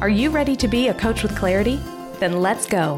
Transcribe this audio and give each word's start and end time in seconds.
Are 0.00 0.08
you 0.08 0.30
ready 0.30 0.56
to 0.56 0.66
be 0.66 0.88
a 0.88 0.94
coach 0.94 1.22
with 1.22 1.36
clarity? 1.36 1.78
Then 2.20 2.40
let's 2.40 2.64
go. 2.64 2.94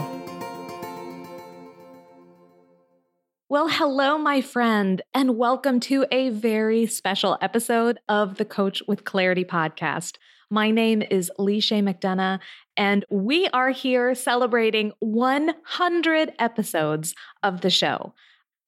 Well, 3.49 3.67
hello, 3.67 4.19
my 4.19 4.41
friend, 4.41 5.03
and 5.13 5.37
welcome 5.37 5.81
to 5.81 6.07
a 6.13 6.29
very 6.29 6.87
special 6.87 7.37
episode 7.41 7.99
of 8.09 8.37
the 8.37 8.45
Coach 8.45 8.85
with 8.87 9.05
Clarity 9.05 9.45
podcast. 9.45 10.19
My 10.49 10.71
name 10.71 11.03
is 11.03 11.29
Leisha 11.41 11.83
McDonough, 11.83 12.39
and 12.77 13.05
we 13.11 13.49
are 13.49 13.71
here 13.71 14.15
celebrating 14.15 14.93
100 15.01 16.33
episodes 16.39 17.17
of 17.43 17.63
the 17.63 17.71
show. 17.71 18.15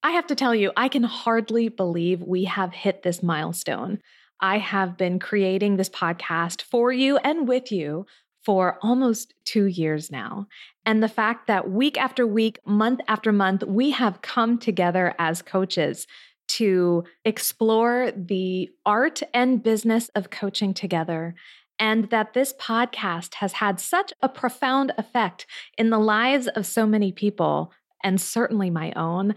I 0.02 0.10
have 0.10 0.26
to 0.26 0.34
tell 0.34 0.56
you, 0.56 0.72
I 0.76 0.88
can 0.88 1.04
hardly 1.04 1.68
believe 1.68 2.20
we 2.20 2.46
have 2.46 2.72
hit 2.72 3.04
this 3.04 3.22
milestone. 3.22 4.00
I 4.40 4.58
have 4.58 4.96
been 4.96 5.20
creating 5.20 5.76
this 5.76 5.88
podcast 5.88 6.62
for 6.62 6.92
you 6.92 7.16
and 7.18 7.46
with 7.46 7.70
you 7.70 8.04
for 8.44 8.78
almost 8.82 9.34
two 9.44 9.66
years 9.66 10.10
now. 10.10 10.46
And 10.84 11.02
the 11.02 11.08
fact 11.08 11.46
that 11.46 11.70
week 11.70 11.96
after 11.96 12.26
week, 12.26 12.58
month 12.66 13.00
after 13.08 13.32
month, 13.32 13.64
we 13.64 13.90
have 13.90 14.22
come 14.22 14.58
together 14.58 15.14
as 15.18 15.42
coaches 15.42 16.06
to 16.46 17.04
explore 17.24 18.12
the 18.14 18.70
art 18.84 19.22
and 19.32 19.62
business 19.62 20.10
of 20.14 20.30
coaching 20.30 20.74
together 20.74 21.34
and 21.78 22.10
that 22.10 22.34
this 22.34 22.52
podcast 22.54 23.34
has 23.34 23.54
had 23.54 23.80
such 23.80 24.12
a 24.22 24.28
profound 24.28 24.92
effect 24.96 25.46
in 25.76 25.90
the 25.90 25.98
lives 25.98 26.46
of 26.48 26.66
so 26.66 26.86
many 26.86 27.10
people, 27.10 27.72
and 28.02 28.20
certainly 28.20 28.70
my 28.70 28.92
own. 28.94 29.34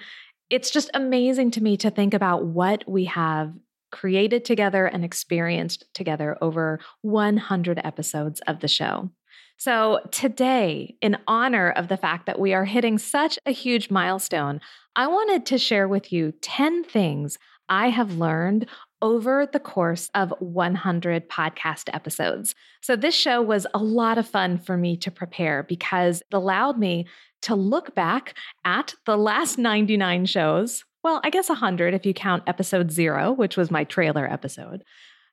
It's 0.50 0.70
just 0.70 0.90
amazing 0.94 1.52
to 1.52 1.64
me 1.64 1.78
to 1.78 1.90
think 1.90 2.14
about 2.14 2.46
what 2.46 2.84
we 2.88 3.06
have 3.06 3.54
created 3.92 4.46
together 4.46 4.86
and 4.86 5.04
experienced 5.04 5.86
together 5.94 6.38
over 6.42 6.80
100 7.02 7.80
episodes 7.84 8.42
of 8.48 8.60
the 8.60 8.68
show. 8.68 9.10
So, 9.60 10.02
today, 10.12 10.96
in 11.02 11.18
honor 11.26 11.72
of 11.72 11.88
the 11.88 11.98
fact 11.98 12.28
that 12.28 12.40
we 12.40 12.54
are 12.54 12.66
hitting 12.66 13.00
such 13.00 13.40
a 13.48 13.52
huge 13.52 13.90
milestone, 13.90 14.62
I 14.96 15.08
wanted 15.08 15.48
to 15.48 15.58
share 15.58 15.88
with 15.88 16.14
you 16.14 16.32
10 16.42 16.84
things 16.84 17.40
I 17.68 17.90
have 17.90 18.18
learned 18.18 18.68
over 19.02 19.48
the 19.52 19.60
course 19.60 20.10
of 20.14 20.34
100 20.40 21.28
podcast 21.28 21.90
episodes. 21.92 22.54
So, 22.82 22.96
this 22.96 23.16
show 23.16 23.42
was 23.42 23.66
a 23.74 23.80
lot 23.80 24.20
of 24.20 24.28
fun 24.28 24.60
for 24.60 24.78
me 24.78 24.96
to 24.98 25.10
prepare 25.10 25.64
because 25.64 26.22
it 26.22 26.36
allowed 26.36 26.78
me 26.78 27.08
to 27.44 27.56
look 27.56 27.96
back 27.96 28.36
at 28.64 28.94
the 29.06 29.18
last 29.18 29.58
99 29.58 30.28
shows. 30.28 30.84
Well, 31.04 31.22
I 31.24 31.30
guess 31.30 31.50
100 31.50 31.94
if 31.94 32.06
you 32.06 32.14
count 32.14 32.44
episode 32.48 32.92
zero, 32.92 33.32
which 33.32 33.58
was 33.58 33.72
my 33.72 33.84
trailer 33.84 34.32
episode. 34.32 34.84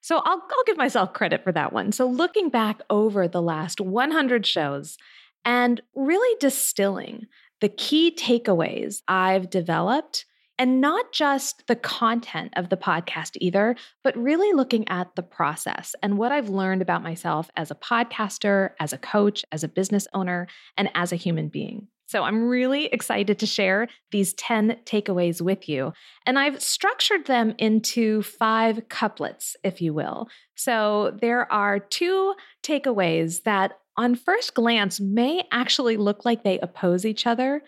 So, 0.01 0.19
I'll, 0.19 0.43
I'll 0.43 0.65
give 0.67 0.77
myself 0.77 1.15
credit 1.15 1.43
for 1.43 1.53
that 1.53 1.73
one. 1.73 1.91
So, 1.91 2.07
looking 2.07 2.51
back 2.51 2.81
over 2.91 3.27
the 3.27 3.43
last 3.43 3.81
100 3.81 4.47
shows 4.47 4.99
and 5.45 5.81
really 5.95 6.37
distilling 6.41 7.27
the 7.61 7.69
key 7.69 8.15
takeaways 8.15 9.03
I've 9.09 9.49
developed 9.51 10.27
and 10.59 10.81
not 10.81 11.13
just 11.13 11.67
the 11.67 11.77
content 11.77 12.53
of 12.57 12.69
the 12.69 12.77
podcast 12.77 13.33
either, 13.41 13.77
but 14.03 14.17
really 14.17 14.53
looking 14.53 14.87
at 14.89 15.15
the 15.17 15.23
process 15.23 15.95
and 16.03 16.17
what 16.17 16.33
I've 16.33 16.49
learned 16.49 16.83
about 16.83 17.03
myself 17.03 17.51
as 17.57 17.71
a 17.71 17.75
podcaster, 17.75 18.71
as 18.79 18.93
a 18.93 18.99
coach, 18.99 19.45
as 19.51 19.65
a 19.65 19.69
business 19.69 20.07
owner, 20.15 20.47
and 20.77 20.91
as 20.95 21.13
a 21.13 21.17
human 21.17 21.49
being. 21.49 21.89
So 22.07 22.23
I'm 22.23 22.49
really 22.49 22.87
excited 22.87 23.39
to 23.39 23.47
share 23.47 23.89
these 24.13 24.35
10 24.35 24.79
takeaways 24.85 25.41
with 25.41 25.69
you. 25.69 25.93
And 26.27 26.39
I've 26.39 26.63
structured 26.63 27.27
them 27.27 27.55
into 27.59 28.23
five 28.23 28.89
couplets, 28.89 29.57
if 29.65 29.81
you 29.81 29.95
will. 29.95 30.29
So 30.55 31.17
there 31.21 31.51
are 31.53 31.79
two 31.79 32.35
takeaways 32.63 33.43
that 33.45 33.79
on 33.97 34.15
first 34.17 34.55
glance 34.55 35.01
may 35.01 35.45
actually 35.53 35.97
look 35.97 36.25
like 36.25 36.43
they 36.43 36.59
oppose 36.59 37.07
each 37.07 37.27
other, 37.27 37.63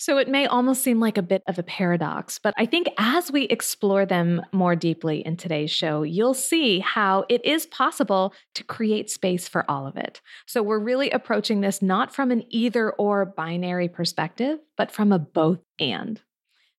so 0.00 0.16
it 0.16 0.28
may 0.28 0.46
almost 0.46 0.82
seem 0.82 0.98
like 0.98 1.18
a 1.18 1.22
bit 1.22 1.42
of 1.46 1.58
a 1.58 1.62
paradox, 1.62 2.38
but 2.38 2.54
I 2.56 2.64
think 2.64 2.88
as 2.96 3.30
we 3.30 3.42
explore 3.44 4.06
them 4.06 4.40
more 4.50 4.74
deeply 4.74 5.20
in 5.20 5.36
today's 5.36 5.70
show, 5.70 6.04
you'll 6.04 6.32
see 6.32 6.78
how 6.78 7.26
it 7.28 7.44
is 7.44 7.66
possible 7.66 8.32
to 8.54 8.64
create 8.64 9.10
space 9.10 9.46
for 9.46 9.70
all 9.70 9.86
of 9.86 9.98
it. 9.98 10.22
So 10.46 10.62
we're 10.62 10.78
really 10.78 11.10
approaching 11.10 11.60
this 11.60 11.82
not 11.82 12.14
from 12.14 12.30
an 12.30 12.44
either 12.48 12.92
or 12.92 13.26
binary 13.26 13.90
perspective, 13.90 14.58
but 14.74 14.90
from 14.90 15.12
a 15.12 15.18
both 15.18 15.60
and. 15.78 16.18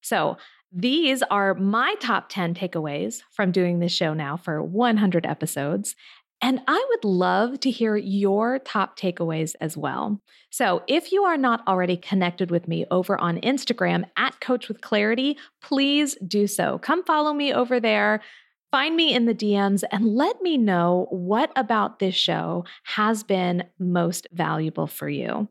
So 0.02 0.38
these 0.72 1.22
are 1.22 1.54
my 1.54 1.94
top 2.00 2.30
10 2.30 2.56
takeaways 2.56 3.22
from 3.30 3.52
doing 3.52 3.78
this 3.78 3.92
show 3.92 4.16
now 4.16 4.36
for 4.36 4.64
100 4.64 5.28
episodes. 5.28 5.96
And 6.42 6.62
I 6.68 6.84
would 6.90 7.06
love 7.06 7.60
to 7.60 7.70
hear 7.70 7.96
your 7.96 8.58
top 8.60 8.98
takeaways 8.98 9.54
as 9.62 9.78
well. 9.78 10.20
So 10.50 10.84
if 10.88 11.12
you 11.12 11.24
are 11.24 11.38
not 11.38 11.66
already 11.68 11.98
connected 11.98 12.50
with 12.50 12.68
me 12.68 12.86
over 12.90 13.20
on 13.20 13.40
Instagram 13.42 14.06
at 14.18 14.40
Coach 14.42 14.68
with 14.68 14.82
Clarity, 14.82 15.38
please 15.62 16.16
do 16.28 16.48
so. 16.48 16.80
Come 16.80 17.04
follow 17.04 17.34
me 17.34 17.54
over 17.54 17.80
there. 17.80 18.22
Find 18.72 18.96
me 18.96 19.14
in 19.14 19.26
the 19.26 19.36
DMs 19.36 19.84
and 19.92 20.16
let 20.16 20.42
me 20.42 20.58
know 20.58 21.08
what 21.12 21.52
about 21.56 22.00
this 22.00 22.16
show 22.16 22.66
has 22.84 23.24
been 23.24 23.66
most 23.78 24.28
valuable 24.32 24.88
for 24.88 25.10
you. 25.10 25.48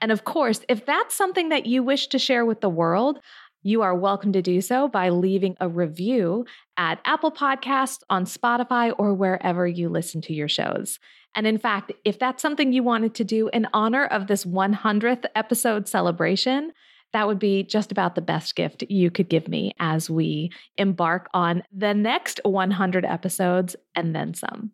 And 0.00 0.10
of 0.10 0.24
course, 0.24 0.62
if 0.68 0.84
that's 0.84 1.14
something 1.14 1.50
that 1.50 1.66
you 1.66 1.84
wish 1.84 2.08
to 2.08 2.18
share 2.18 2.44
with 2.44 2.60
the 2.60 2.68
world, 2.68 3.20
you 3.62 3.82
are 3.82 3.94
welcome 3.94 4.32
to 4.32 4.42
do 4.42 4.60
so 4.60 4.88
by 4.88 5.08
leaving 5.08 5.56
a 5.60 5.68
review 5.68 6.44
at 6.76 7.00
Apple 7.04 7.30
Podcasts, 7.30 8.02
on 8.10 8.24
Spotify, 8.24 8.94
or 8.98 9.14
wherever 9.14 9.66
you 9.66 9.88
listen 9.88 10.20
to 10.22 10.34
your 10.34 10.48
shows. 10.48 10.98
And 11.34 11.46
in 11.46 11.58
fact, 11.58 11.92
if 12.04 12.18
that's 12.18 12.42
something 12.42 12.72
you 12.72 12.82
wanted 12.82 13.14
to 13.14 13.24
do 13.24 13.48
in 13.48 13.68
honor 13.72 14.04
of 14.04 14.26
this 14.26 14.44
100th 14.44 15.24
episode 15.34 15.88
celebration, 15.88 16.72
that 17.12 17.26
would 17.26 17.38
be 17.38 17.62
just 17.62 17.92
about 17.92 18.14
the 18.14 18.22
best 18.22 18.56
gift 18.56 18.84
you 18.88 19.10
could 19.10 19.28
give 19.28 19.48
me 19.48 19.72
as 19.78 20.10
we 20.10 20.50
embark 20.76 21.28
on 21.32 21.62
the 21.72 21.94
next 21.94 22.40
100 22.44 23.04
episodes 23.04 23.76
and 23.94 24.14
then 24.14 24.34
some. 24.34 24.72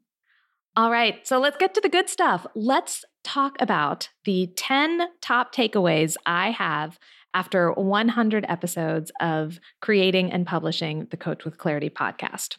All 0.77 0.91
right, 0.93 1.27
so 1.27 1.41
let's 1.41 1.57
get 1.57 1.75
to 1.75 1.81
the 1.81 1.89
good 1.89 2.09
stuff. 2.09 2.47
Let's 2.55 3.05
talk 3.25 3.57
about 3.61 4.09
the 4.25 4.53
10 4.57 5.09
top 5.21 5.53
takeaways 5.53 6.15
I 6.25 6.53
have 6.53 6.99
after 7.35 7.73
100 7.73 8.47
episodes 8.49 9.13
of 9.21 9.59
creating 9.81 10.33
and 10.33 10.47
publishing 10.47 11.07
the 11.11 11.17
Coach 11.17 11.45
with 11.45 11.59
Clarity 11.59 11.91
podcast. 11.91 12.57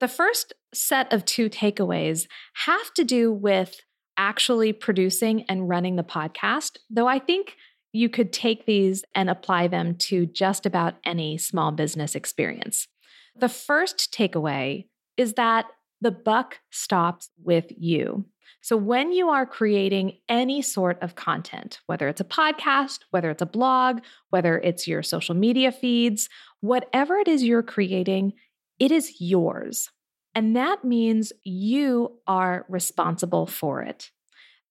The 0.00 0.08
first 0.08 0.52
set 0.72 1.12
of 1.12 1.24
two 1.24 1.48
takeaways 1.48 2.26
have 2.64 2.92
to 2.94 3.04
do 3.04 3.32
with 3.32 3.80
actually 4.16 4.72
producing 4.72 5.42
and 5.44 5.68
running 5.68 5.96
the 5.96 6.02
podcast, 6.02 6.78
though 6.90 7.06
I 7.06 7.18
think 7.18 7.56
you 7.92 8.08
could 8.08 8.32
take 8.32 8.66
these 8.66 9.04
and 9.14 9.30
apply 9.30 9.68
them 9.68 9.94
to 9.96 10.26
just 10.26 10.66
about 10.66 10.94
any 11.04 11.38
small 11.38 11.70
business 11.70 12.14
experience. 12.14 12.88
The 13.36 13.48
first 13.48 14.12
takeaway 14.12 14.88
is 15.16 15.34
that 15.34 15.66
the 16.00 16.10
buck 16.10 16.58
stops 16.70 17.30
with 17.42 17.66
you. 17.76 18.26
So, 18.60 18.76
when 18.76 19.12
you 19.12 19.28
are 19.28 19.46
creating 19.46 20.18
any 20.28 20.62
sort 20.62 21.02
of 21.02 21.14
content, 21.14 21.80
whether 21.86 22.08
it's 22.08 22.20
a 22.20 22.24
podcast, 22.24 23.00
whether 23.10 23.30
it's 23.30 23.42
a 23.42 23.46
blog, 23.46 24.00
whether 24.30 24.58
it's 24.58 24.88
your 24.88 25.02
social 25.02 25.34
media 25.34 25.72
feeds, 25.72 26.28
whatever 26.60 27.16
it 27.16 27.28
is 27.28 27.42
you're 27.42 27.62
creating, 27.62 28.32
it 28.78 28.90
is 28.90 29.20
yours. 29.20 29.90
And 30.34 30.56
that 30.56 30.84
means 30.84 31.32
you 31.44 32.18
are 32.26 32.66
responsible 32.68 33.46
for 33.46 33.82
it. 33.82 34.10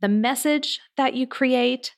The 0.01 0.09
message 0.09 0.79
that 0.97 1.13
you 1.13 1.25
create, 1.25 1.95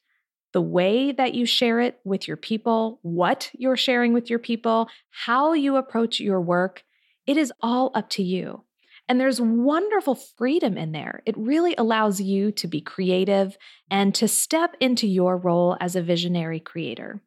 the 0.54 0.62
way 0.62 1.12
that 1.12 1.34
you 1.34 1.46
share 1.46 1.80
it 1.80 2.00
with 2.04 2.28
your 2.28 2.38
people, 2.38 3.00
what 3.02 3.50
you're 3.54 3.76
sharing 3.76 4.14
with 4.14 4.30
your 4.30 4.40
people, 4.40 4.90
how 5.10 5.54
you 5.54 5.76
approach 5.76 6.20
your 6.20 6.40
work, 6.40 6.84
it 7.26 7.38
is 7.38 7.52
all 7.62 7.92
up 7.96 8.10
to 8.12 8.24
you. 8.24 8.64
And 9.08 9.20
there's 9.20 9.40
wonderful 9.40 10.16
freedom 10.16 10.78
in 10.78 10.92
there. 10.92 11.22
It 11.26 11.38
really 11.38 11.76
allows 11.78 12.20
you 12.20 12.52
to 12.54 12.68
be 12.68 12.82
creative 12.82 13.58
and 13.92 14.16
to 14.16 14.28
step 14.28 14.76
into 14.80 15.08
your 15.08 15.38
role 15.38 15.78
as 15.80 15.96
a 15.96 16.02
visionary 16.02 16.60
creator. 16.60 17.22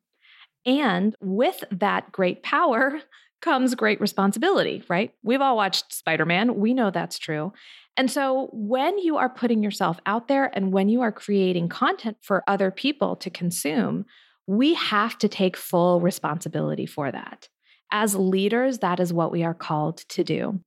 And 0.66 1.14
with 1.20 1.62
that 1.70 2.10
great 2.10 2.42
power 2.42 3.00
comes 3.40 3.76
great 3.76 4.00
responsibility, 4.00 4.82
right? 4.88 5.12
We've 5.22 5.40
all 5.40 5.56
watched 5.56 5.92
Spider 5.92 6.26
Man. 6.26 6.56
We 6.56 6.74
know 6.74 6.90
that's 6.90 7.18
true. 7.18 7.52
And 7.96 8.10
so, 8.10 8.48
when 8.52 8.98
you 8.98 9.16
are 9.16 9.28
putting 9.28 9.62
yourself 9.62 9.98
out 10.06 10.28
there 10.28 10.50
and 10.56 10.72
when 10.72 10.88
you 10.88 11.00
are 11.02 11.12
creating 11.12 11.68
content 11.68 12.16
for 12.20 12.44
other 12.48 12.70
people 12.70 13.16
to 13.16 13.30
consume, 13.30 14.06
we 14.46 14.74
have 14.74 15.18
to 15.18 15.28
take 15.28 15.56
full 15.56 16.00
responsibility 16.00 16.86
for 16.86 17.12
that. 17.12 17.48
As 17.90 18.14
leaders, 18.14 18.78
that 18.78 19.00
is 19.00 19.12
what 19.12 19.32
we 19.32 19.44
are 19.44 19.54
called 19.54 19.98
to 20.08 20.24
do. 20.24 20.60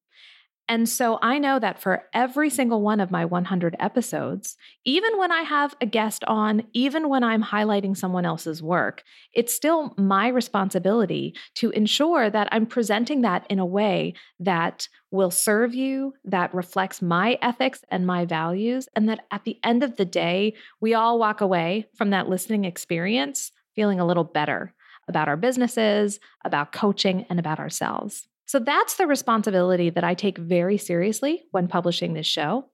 And 0.70 0.88
so 0.88 1.20
I 1.22 1.38
know 1.38 1.60
that 1.60 1.82
for 1.82 2.04
every 2.14 2.50
single 2.50 2.82
one 2.82 3.02
of 3.02 3.12
my 3.12 3.26
100 3.26 3.76
episodes, 3.80 4.56
even 4.86 5.18
when 5.18 5.32
I 5.32 5.42
have 5.42 5.76
a 5.82 5.86
guest 5.86 6.24
on, 6.26 6.64
even 6.72 7.10
when 7.10 7.24
I'm 7.24 7.44
highlighting 7.44 7.98
someone 7.98 8.26
else's 8.26 8.64
work, 8.64 9.04
it's 9.34 9.54
still 9.54 9.94
my 9.98 10.30
responsibility 10.30 11.36
to 11.56 11.72
ensure 11.72 12.30
that 12.30 12.48
I'm 12.52 12.66
presenting 12.66 13.22
that 13.22 13.46
in 13.50 13.60
a 13.60 13.66
way 13.66 14.14
that 14.40 14.88
will 15.12 15.32
serve 15.32 15.76
you, 15.76 16.14
that 16.24 16.54
reflects 16.54 17.02
my 17.02 17.38
ethics 17.42 17.84
and 17.90 18.08
my 18.08 18.24
values, 18.24 18.88
and 18.96 19.10
that 19.10 19.26
at 19.30 19.44
the 19.44 19.60
end 19.64 19.84
of 19.84 19.98
the 19.98 20.06
day, 20.06 20.54
we 20.80 20.94
all 20.94 21.20
walk 21.20 21.42
away 21.42 21.88
from 21.96 22.12
that 22.12 22.30
listening 22.30 22.64
experience 22.64 23.52
feeling 23.76 24.00
a 24.00 24.06
little 24.06 24.24
better 24.24 24.74
about 25.08 25.28
our 25.28 25.38
businesses, 25.38 26.20
about 26.46 26.72
coaching, 26.72 27.26
and 27.30 27.40
about 27.40 27.60
ourselves. 27.60 28.28
So 28.52 28.60
that's 28.60 28.96
the 28.96 29.08
responsibility 29.08 29.90
that 29.92 30.04
I 30.04 30.14
take 30.14 30.38
very 30.38 30.78
seriously 30.78 31.44
when 31.52 31.70
publishing 31.70 32.16
this 32.16 32.28
show, 32.28 32.66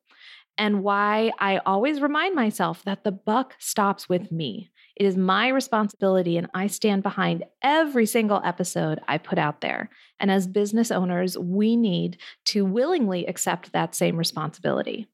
and 0.57 0.81
why 0.81 1.31
I 1.37 1.59
always 1.67 2.01
remind 2.01 2.33
myself 2.33 2.81
that 2.85 3.03
the 3.03 3.11
buck 3.11 3.53
stops 3.59 4.09
with 4.09 4.31
me. 4.31 4.71
It 4.95 5.05
is 5.05 5.15
my 5.15 5.49
responsibility, 5.49 6.35
and 6.35 6.47
I 6.55 6.65
stand 6.65 7.03
behind 7.03 7.43
every 7.61 8.07
single 8.07 8.41
episode 8.43 8.99
I 9.07 9.19
put 9.19 9.37
out 9.37 9.61
there. 9.61 9.91
And 10.19 10.31
as 10.31 10.47
business 10.47 10.89
owners, 10.89 11.37
we 11.37 11.75
need 11.75 12.17
to 12.45 12.65
willingly 12.65 13.27
accept 13.27 13.71
that 13.73 13.93
same 13.93 14.17
responsibility. 14.17 15.07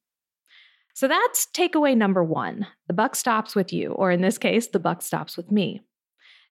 So 0.93 1.09
that's 1.09 1.45
takeaway 1.53 1.97
number 1.97 2.23
one 2.23 2.67
the 2.87 2.93
buck 2.93 3.17
stops 3.17 3.53
with 3.53 3.73
you, 3.73 3.89
or 3.89 4.11
in 4.11 4.21
this 4.21 4.37
case, 4.37 4.67
the 4.67 4.79
buck 4.79 5.01
stops 5.01 5.35
with 5.35 5.51
me. 5.51 5.81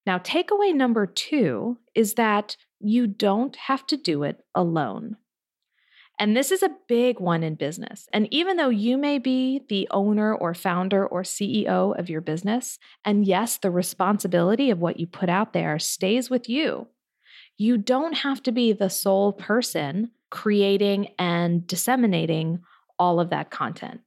Now, 0.07 0.19
takeaway 0.19 0.75
number 0.75 1.07
two 1.07 1.79
is 1.95 2.15
that 2.15 2.57
you 2.81 3.07
don't 3.07 3.55
have 3.57 3.87
to 3.87 3.97
do 3.97 4.25
it 4.25 4.45
alone. 4.55 5.17
And 6.19 6.37
this 6.37 6.53
is 6.53 6.63
a 6.63 6.77
big 6.89 7.21
one 7.21 7.43
in 7.43 7.55
business. 7.55 8.09
And 8.13 8.29
even 8.33 8.57
though 8.57 8.69
you 8.69 8.97
may 8.97 9.19
be 9.19 9.63
the 9.69 9.89
owner 9.91 10.35
or 10.35 10.55
founder 10.55 11.07
or 11.07 11.23
CEO 11.23 11.99
of 11.99 12.11
your 12.11 12.21
business, 12.21 12.79
and 13.05 13.27
yes, 13.27 13.59
the 13.59 13.71
responsibility 13.71 14.71
of 14.71 14.79
what 14.79 15.01
you 15.01 15.07
put 15.07 15.29
out 15.29 15.53
there 15.53 15.79
stays 15.79 16.31
with 16.31 16.49
you, 16.49 16.89
you 17.57 17.79
don't 17.79 18.19
have 18.19 18.43
to 18.45 18.53
be 18.53 18.73
the 18.73 18.91
sole 18.91 19.33
person 19.33 20.11
creating 20.31 21.09
and 21.19 21.67
disseminating 21.67 22.61
all 22.99 23.21
of 23.21 23.31
that 23.31 23.51
content. 23.51 24.01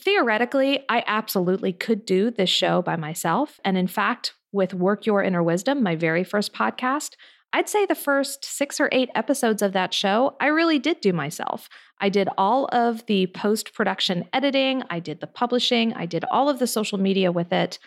Theoretically, 0.00 0.84
I 0.88 1.04
absolutely 1.06 1.72
could 1.72 2.06
do 2.06 2.30
this 2.30 2.50
show 2.50 2.82
by 2.82 2.96
myself. 2.96 3.60
And 3.64 3.76
in 3.76 3.86
fact, 3.86 4.34
with 4.52 4.74
Work 4.74 5.06
Your 5.06 5.22
Inner 5.22 5.42
Wisdom, 5.42 5.82
my 5.82 5.96
very 5.96 6.24
first 6.24 6.52
podcast, 6.52 7.10
I'd 7.52 7.68
say 7.68 7.84
the 7.84 7.94
first 7.94 8.44
six 8.44 8.78
or 8.78 8.88
eight 8.92 9.10
episodes 9.14 9.60
of 9.60 9.72
that 9.72 9.92
show, 9.92 10.36
I 10.40 10.46
really 10.46 10.78
did 10.78 11.00
do 11.00 11.12
myself. 11.12 11.68
I 12.00 12.08
did 12.08 12.28
all 12.38 12.66
of 12.66 13.04
the 13.06 13.26
post 13.28 13.74
production 13.74 14.28
editing, 14.32 14.84
I 14.88 15.00
did 15.00 15.20
the 15.20 15.26
publishing, 15.26 15.92
I 15.94 16.06
did 16.06 16.24
all 16.30 16.48
of 16.48 16.60
the 16.60 16.66
social 16.66 16.98
media 16.98 17.32
with 17.32 17.52
it. 17.52 17.78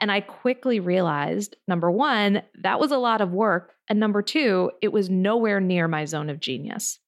And 0.00 0.10
I 0.10 0.22
quickly 0.22 0.80
realized 0.80 1.56
number 1.68 1.90
one, 1.90 2.42
that 2.62 2.80
was 2.80 2.90
a 2.90 2.98
lot 2.98 3.20
of 3.20 3.32
work. 3.32 3.74
And 3.88 4.00
number 4.00 4.22
two, 4.22 4.70
it 4.80 4.92
was 4.92 5.10
nowhere 5.10 5.60
near 5.60 5.86
my 5.86 6.06
zone 6.06 6.30
of 6.30 6.40
genius. 6.40 6.98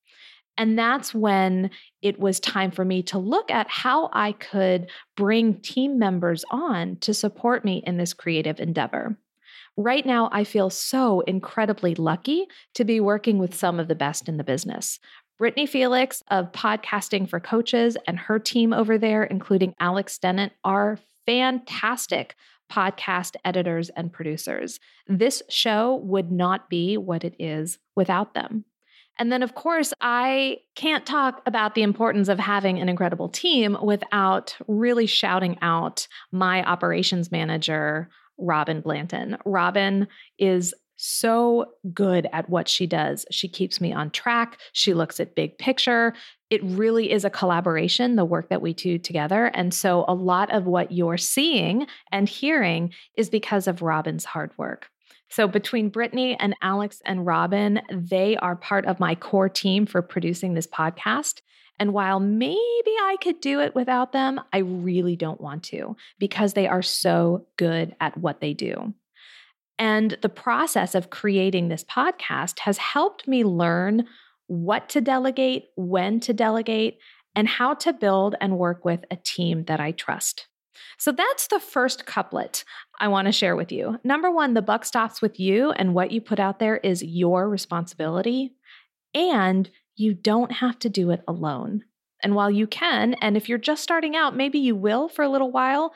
And 0.58 0.78
that's 0.78 1.14
when 1.14 1.70
it 2.02 2.18
was 2.18 2.38
time 2.38 2.70
for 2.70 2.84
me 2.84 3.02
to 3.04 3.18
look 3.18 3.50
at 3.50 3.68
how 3.68 4.10
I 4.12 4.32
could 4.32 4.90
bring 5.16 5.60
team 5.60 5.98
members 5.98 6.44
on 6.50 6.96
to 7.00 7.14
support 7.14 7.64
me 7.64 7.82
in 7.86 7.96
this 7.96 8.12
creative 8.12 8.60
endeavor. 8.60 9.16
Right 9.76 10.04
now, 10.04 10.28
I 10.32 10.44
feel 10.44 10.68
so 10.68 11.20
incredibly 11.20 11.94
lucky 11.94 12.46
to 12.74 12.84
be 12.84 13.00
working 13.00 13.38
with 13.38 13.54
some 13.54 13.80
of 13.80 13.88
the 13.88 13.94
best 13.94 14.28
in 14.28 14.36
the 14.36 14.44
business. 14.44 14.98
Brittany 15.38 15.66
Felix 15.66 16.22
of 16.28 16.52
Podcasting 16.52 17.28
for 17.28 17.40
Coaches 17.40 17.96
and 18.06 18.18
her 18.18 18.38
team 18.38 18.72
over 18.72 18.98
there, 18.98 19.24
including 19.24 19.74
Alex 19.80 20.18
Dennett, 20.18 20.52
are 20.62 20.98
fantastic 21.26 22.36
podcast 22.70 23.36
editors 23.44 23.88
and 23.90 24.12
producers. 24.12 24.78
This 25.06 25.42
show 25.48 25.96
would 26.04 26.30
not 26.30 26.68
be 26.68 26.96
what 26.96 27.24
it 27.24 27.34
is 27.38 27.78
without 27.96 28.34
them. 28.34 28.64
And 29.22 29.30
then, 29.30 29.44
of 29.44 29.54
course, 29.54 29.94
I 30.00 30.56
can't 30.74 31.06
talk 31.06 31.42
about 31.46 31.76
the 31.76 31.84
importance 31.84 32.28
of 32.28 32.40
having 32.40 32.80
an 32.80 32.88
incredible 32.88 33.28
team 33.28 33.78
without 33.80 34.56
really 34.66 35.06
shouting 35.06 35.58
out 35.62 36.08
my 36.32 36.64
operations 36.64 37.30
manager, 37.30 38.10
Robin 38.36 38.80
Blanton. 38.80 39.38
Robin 39.44 40.08
is 40.40 40.74
so 40.96 41.66
good 41.94 42.28
at 42.32 42.50
what 42.50 42.66
she 42.66 42.84
does. 42.84 43.24
She 43.30 43.46
keeps 43.46 43.80
me 43.80 43.92
on 43.92 44.10
track. 44.10 44.58
She 44.72 44.92
looks 44.92 45.20
at 45.20 45.36
big 45.36 45.56
picture. 45.56 46.14
It 46.52 46.62
really 46.64 47.10
is 47.10 47.24
a 47.24 47.30
collaboration, 47.30 48.16
the 48.16 48.26
work 48.26 48.50
that 48.50 48.60
we 48.60 48.74
do 48.74 48.98
together. 48.98 49.46
And 49.54 49.72
so 49.72 50.04
a 50.06 50.12
lot 50.12 50.52
of 50.52 50.66
what 50.66 50.92
you're 50.92 51.16
seeing 51.16 51.86
and 52.10 52.28
hearing 52.28 52.92
is 53.16 53.30
because 53.30 53.66
of 53.66 53.80
Robin's 53.80 54.26
hard 54.26 54.50
work. 54.58 54.90
So 55.30 55.48
between 55.48 55.88
Brittany 55.88 56.36
and 56.38 56.54
Alex 56.60 57.00
and 57.06 57.24
Robin, 57.24 57.80
they 57.90 58.36
are 58.36 58.54
part 58.54 58.84
of 58.84 59.00
my 59.00 59.14
core 59.14 59.48
team 59.48 59.86
for 59.86 60.02
producing 60.02 60.52
this 60.52 60.66
podcast. 60.66 61.40
And 61.78 61.94
while 61.94 62.20
maybe 62.20 62.58
I 62.58 63.16
could 63.22 63.40
do 63.40 63.60
it 63.60 63.74
without 63.74 64.12
them, 64.12 64.38
I 64.52 64.58
really 64.58 65.16
don't 65.16 65.40
want 65.40 65.62
to 65.64 65.96
because 66.18 66.52
they 66.52 66.68
are 66.68 66.82
so 66.82 67.46
good 67.56 67.96
at 67.98 68.18
what 68.18 68.42
they 68.42 68.52
do. 68.52 68.92
And 69.78 70.18
the 70.20 70.28
process 70.28 70.94
of 70.94 71.08
creating 71.08 71.68
this 71.68 71.82
podcast 71.82 72.58
has 72.58 72.76
helped 72.76 73.26
me 73.26 73.42
learn 73.42 74.06
what 74.52 74.90
to 74.90 75.00
delegate, 75.00 75.70
when 75.76 76.20
to 76.20 76.34
delegate, 76.34 76.98
and 77.34 77.48
how 77.48 77.72
to 77.72 77.90
build 77.90 78.34
and 78.38 78.58
work 78.58 78.84
with 78.84 79.02
a 79.10 79.16
team 79.16 79.64
that 79.64 79.80
I 79.80 79.92
trust. 79.92 80.46
So 80.98 81.10
that's 81.10 81.46
the 81.46 81.58
first 81.58 82.04
couplet 82.04 82.64
I 83.00 83.08
want 83.08 83.26
to 83.26 83.32
share 83.32 83.56
with 83.56 83.72
you. 83.72 83.98
Number 84.04 84.30
one, 84.30 84.52
the 84.52 84.60
buck 84.60 84.84
stops 84.84 85.22
with 85.22 85.40
you, 85.40 85.70
and 85.70 85.94
what 85.94 86.10
you 86.10 86.20
put 86.20 86.38
out 86.38 86.58
there 86.58 86.76
is 86.76 87.02
your 87.02 87.48
responsibility. 87.48 88.52
And 89.14 89.70
you 89.96 90.12
don't 90.12 90.52
have 90.52 90.78
to 90.80 90.90
do 90.90 91.10
it 91.10 91.22
alone. 91.26 91.84
And 92.22 92.34
while 92.34 92.50
you 92.50 92.66
can, 92.66 93.14
and 93.14 93.38
if 93.38 93.48
you're 93.48 93.56
just 93.56 93.82
starting 93.82 94.14
out, 94.16 94.36
maybe 94.36 94.58
you 94.58 94.76
will 94.76 95.08
for 95.08 95.22
a 95.22 95.28
little 95.30 95.50
while, 95.50 95.94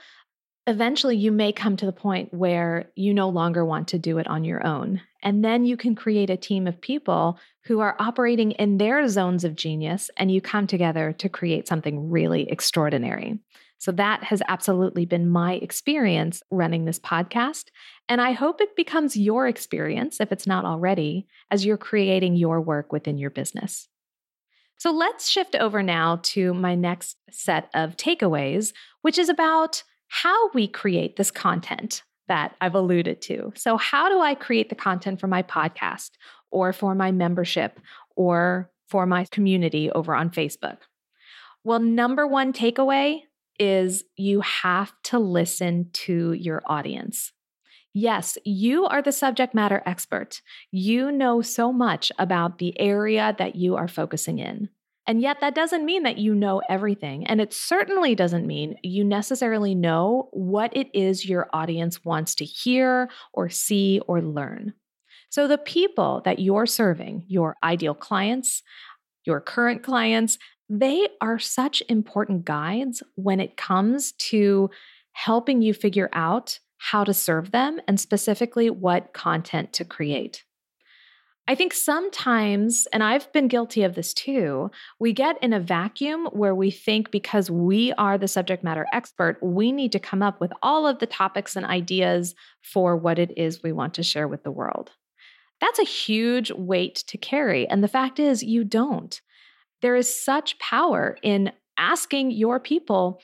eventually 0.66 1.16
you 1.16 1.30
may 1.30 1.52
come 1.52 1.76
to 1.76 1.86
the 1.86 1.92
point 1.92 2.32
where 2.32 2.90
you 2.96 3.12
no 3.12 3.28
longer 3.28 3.64
want 3.64 3.88
to 3.88 3.98
do 3.98 4.16
it 4.18 4.26
on 4.26 4.44
your 4.44 4.66
own. 4.66 5.02
And 5.22 5.44
then 5.44 5.64
you 5.64 5.76
can 5.76 5.94
create 5.94 6.30
a 6.30 6.36
team 6.36 6.66
of 6.66 6.80
people 6.80 7.38
who 7.66 7.80
are 7.80 7.96
operating 7.98 8.52
in 8.52 8.78
their 8.78 9.08
zones 9.08 9.44
of 9.44 9.56
genius, 9.56 10.10
and 10.16 10.30
you 10.30 10.40
come 10.40 10.66
together 10.66 11.12
to 11.12 11.28
create 11.28 11.66
something 11.66 12.10
really 12.10 12.48
extraordinary. 12.48 13.40
So 13.78 13.92
that 13.92 14.22
has 14.24 14.40
absolutely 14.48 15.04
been 15.04 15.28
my 15.28 15.54
experience 15.54 16.42
running 16.50 16.84
this 16.84 16.98
podcast. 16.98 17.64
And 18.08 18.20
I 18.20 18.32
hope 18.32 18.60
it 18.60 18.76
becomes 18.76 19.16
your 19.16 19.46
experience, 19.46 20.20
if 20.20 20.32
it's 20.32 20.46
not 20.46 20.64
already, 20.64 21.26
as 21.50 21.66
you're 21.66 21.76
creating 21.76 22.36
your 22.36 22.60
work 22.60 22.92
within 22.92 23.18
your 23.18 23.30
business. 23.30 23.88
So 24.78 24.92
let's 24.92 25.28
shift 25.28 25.56
over 25.56 25.82
now 25.82 26.20
to 26.22 26.54
my 26.54 26.74
next 26.74 27.16
set 27.30 27.68
of 27.74 27.96
takeaways, 27.96 28.72
which 29.02 29.18
is 29.18 29.28
about 29.28 29.82
how 30.08 30.50
we 30.50 30.68
create 30.68 31.16
this 31.16 31.30
content 31.30 32.02
that 32.28 32.54
I've 32.60 32.74
alluded 32.74 33.22
to. 33.22 33.52
So, 33.54 33.76
how 33.76 34.08
do 34.08 34.20
I 34.20 34.34
create 34.34 34.68
the 34.68 34.74
content 34.74 35.20
for 35.20 35.26
my 35.26 35.42
podcast 35.42 36.10
or 36.56 36.72
for 36.72 36.94
my 36.94 37.12
membership 37.12 37.78
or 38.16 38.70
for 38.88 39.04
my 39.04 39.26
community 39.26 39.90
over 39.90 40.14
on 40.14 40.30
Facebook? 40.30 40.78
Well, 41.64 41.80
number 41.80 42.26
one 42.26 42.54
takeaway 42.54 43.20
is 43.58 44.04
you 44.16 44.40
have 44.40 44.92
to 45.04 45.18
listen 45.18 45.90
to 45.92 46.32
your 46.32 46.62
audience. 46.64 47.32
Yes, 47.92 48.38
you 48.44 48.86
are 48.86 49.02
the 49.02 49.12
subject 49.12 49.54
matter 49.54 49.82
expert. 49.84 50.40
You 50.70 51.12
know 51.12 51.42
so 51.42 51.74
much 51.74 52.10
about 52.18 52.58
the 52.58 52.78
area 52.80 53.34
that 53.38 53.54
you 53.54 53.76
are 53.76 53.88
focusing 53.88 54.38
in. 54.38 54.70
And 55.06 55.20
yet, 55.20 55.40
that 55.40 55.54
doesn't 55.54 55.84
mean 55.84 56.04
that 56.04 56.18
you 56.18 56.34
know 56.34 56.62
everything. 56.70 57.26
And 57.26 57.38
it 57.40 57.52
certainly 57.52 58.14
doesn't 58.14 58.46
mean 58.46 58.76
you 58.82 59.04
necessarily 59.04 59.74
know 59.74 60.30
what 60.32 60.74
it 60.74 60.88
is 60.94 61.28
your 61.28 61.48
audience 61.52 62.02
wants 62.02 62.34
to 62.36 62.44
hear 62.46 63.10
or 63.34 63.50
see 63.50 64.00
or 64.08 64.22
learn. 64.22 64.72
So, 65.28 65.46
the 65.48 65.58
people 65.58 66.22
that 66.24 66.38
you're 66.38 66.66
serving, 66.66 67.24
your 67.28 67.56
ideal 67.62 67.94
clients, 67.94 68.62
your 69.24 69.40
current 69.40 69.82
clients, 69.82 70.38
they 70.68 71.08
are 71.20 71.38
such 71.38 71.82
important 71.88 72.44
guides 72.44 73.02
when 73.14 73.40
it 73.40 73.56
comes 73.56 74.12
to 74.12 74.70
helping 75.12 75.62
you 75.62 75.72
figure 75.72 76.10
out 76.12 76.58
how 76.78 77.04
to 77.04 77.14
serve 77.14 77.50
them 77.50 77.80
and 77.88 77.98
specifically 77.98 78.70
what 78.70 79.12
content 79.12 79.72
to 79.72 79.84
create. 79.84 80.44
I 81.48 81.54
think 81.54 81.72
sometimes, 81.72 82.88
and 82.92 83.04
I've 83.04 83.32
been 83.32 83.46
guilty 83.46 83.84
of 83.84 83.94
this 83.94 84.12
too, 84.12 84.70
we 84.98 85.12
get 85.12 85.40
in 85.42 85.52
a 85.52 85.60
vacuum 85.60 86.26
where 86.32 86.56
we 86.56 86.72
think 86.72 87.12
because 87.12 87.48
we 87.50 87.92
are 87.92 88.18
the 88.18 88.26
subject 88.26 88.64
matter 88.64 88.84
expert, 88.92 89.38
we 89.40 89.70
need 89.70 89.92
to 89.92 90.00
come 90.00 90.22
up 90.22 90.40
with 90.40 90.52
all 90.60 90.88
of 90.88 90.98
the 90.98 91.06
topics 91.06 91.54
and 91.54 91.64
ideas 91.64 92.34
for 92.62 92.96
what 92.96 93.20
it 93.20 93.32
is 93.38 93.62
we 93.62 93.70
want 93.70 93.94
to 93.94 94.02
share 94.02 94.26
with 94.26 94.42
the 94.42 94.50
world. 94.50 94.90
That's 95.66 95.80
a 95.80 95.84
huge 95.84 96.52
weight 96.52 97.02
to 97.08 97.18
carry. 97.18 97.66
And 97.66 97.82
the 97.82 97.88
fact 97.88 98.20
is, 98.20 98.44
you 98.44 98.62
don't. 98.62 99.20
There 99.82 99.96
is 99.96 100.22
such 100.24 100.60
power 100.60 101.18
in 101.24 101.50
asking 101.76 102.30
your 102.30 102.60
people 102.60 103.20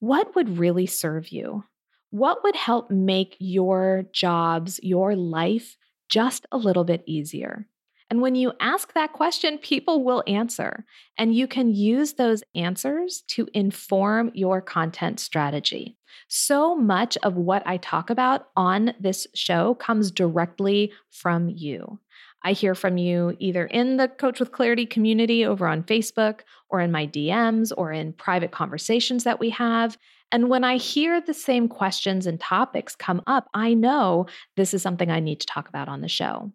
what 0.00 0.34
would 0.34 0.58
really 0.58 0.86
serve 0.86 1.28
you? 1.28 1.62
What 2.10 2.42
would 2.42 2.56
help 2.56 2.90
make 2.90 3.36
your 3.38 4.04
jobs, 4.12 4.80
your 4.82 5.14
life, 5.14 5.76
just 6.08 6.44
a 6.50 6.58
little 6.58 6.82
bit 6.82 7.04
easier? 7.06 7.68
And 8.08 8.20
when 8.20 8.36
you 8.36 8.52
ask 8.60 8.92
that 8.92 9.12
question, 9.12 9.58
people 9.58 10.04
will 10.04 10.22
answer. 10.26 10.84
And 11.18 11.34
you 11.34 11.48
can 11.48 11.74
use 11.74 12.14
those 12.14 12.44
answers 12.54 13.22
to 13.28 13.48
inform 13.52 14.30
your 14.34 14.60
content 14.60 15.18
strategy. 15.18 15.96
So 16.28 16.76
much 16.76 17.18
of 17.22 17.36
what 17.36 17.66
I 17.66 17.78
talk 17.78 18.10
about 18.10 18.48
on 18.56 18.94
this 19.00 19.26
show 19.34 19.74
comes 19.74 20.10
directly 20.10 20.92
from 21.10 21.48
you. 21.48 21.98
I 22.44 22.52
hear 22.52 22.76
from 22.76 22.96
you 22.96 23.36
either 23.40 23.66
in 23.66 23.96
the 23.96 24.06
Coach 24.06 24.38
with 24.38 24.52
Clarity 24.52 24.86
community 24.86 25.44
over 25.44 25.66
on 25.66 25.82
Facebook 25.82 26.40
or 26.68 26.80
in 26.80 26.92
my 26.92 27.06
DMs 27.06 27.72
or 27.76 27.92
in 27.92 28.12
private 28.12 28.52
conversations 28.52 29.24
that 29.24 29.40
we 29.40 29.50
have. 29.50 29.98
And 30.30 30.48
when 30.48 30.62
I 30.62 30.76
hear 30.76 31.20
the 31.20 31.34
same 31.34 31.68
questions 31.68 32.26
and 32.26 32.38
topics 32.38 32.94
come 32.94 33.22
up, 33.26 33.48
I 33.52 33.74
know 33.74 34.26
this 34.56 34.74
is 34.74 34.82
something 34.82 35.10
I 35.10 35.20
need 35.20 35.40
to 35.40 35.46
talk 35.46 35.68
about 35.68 35.88
on 35.88 36.02
the 36.02 36.08
show. 36.08 36.52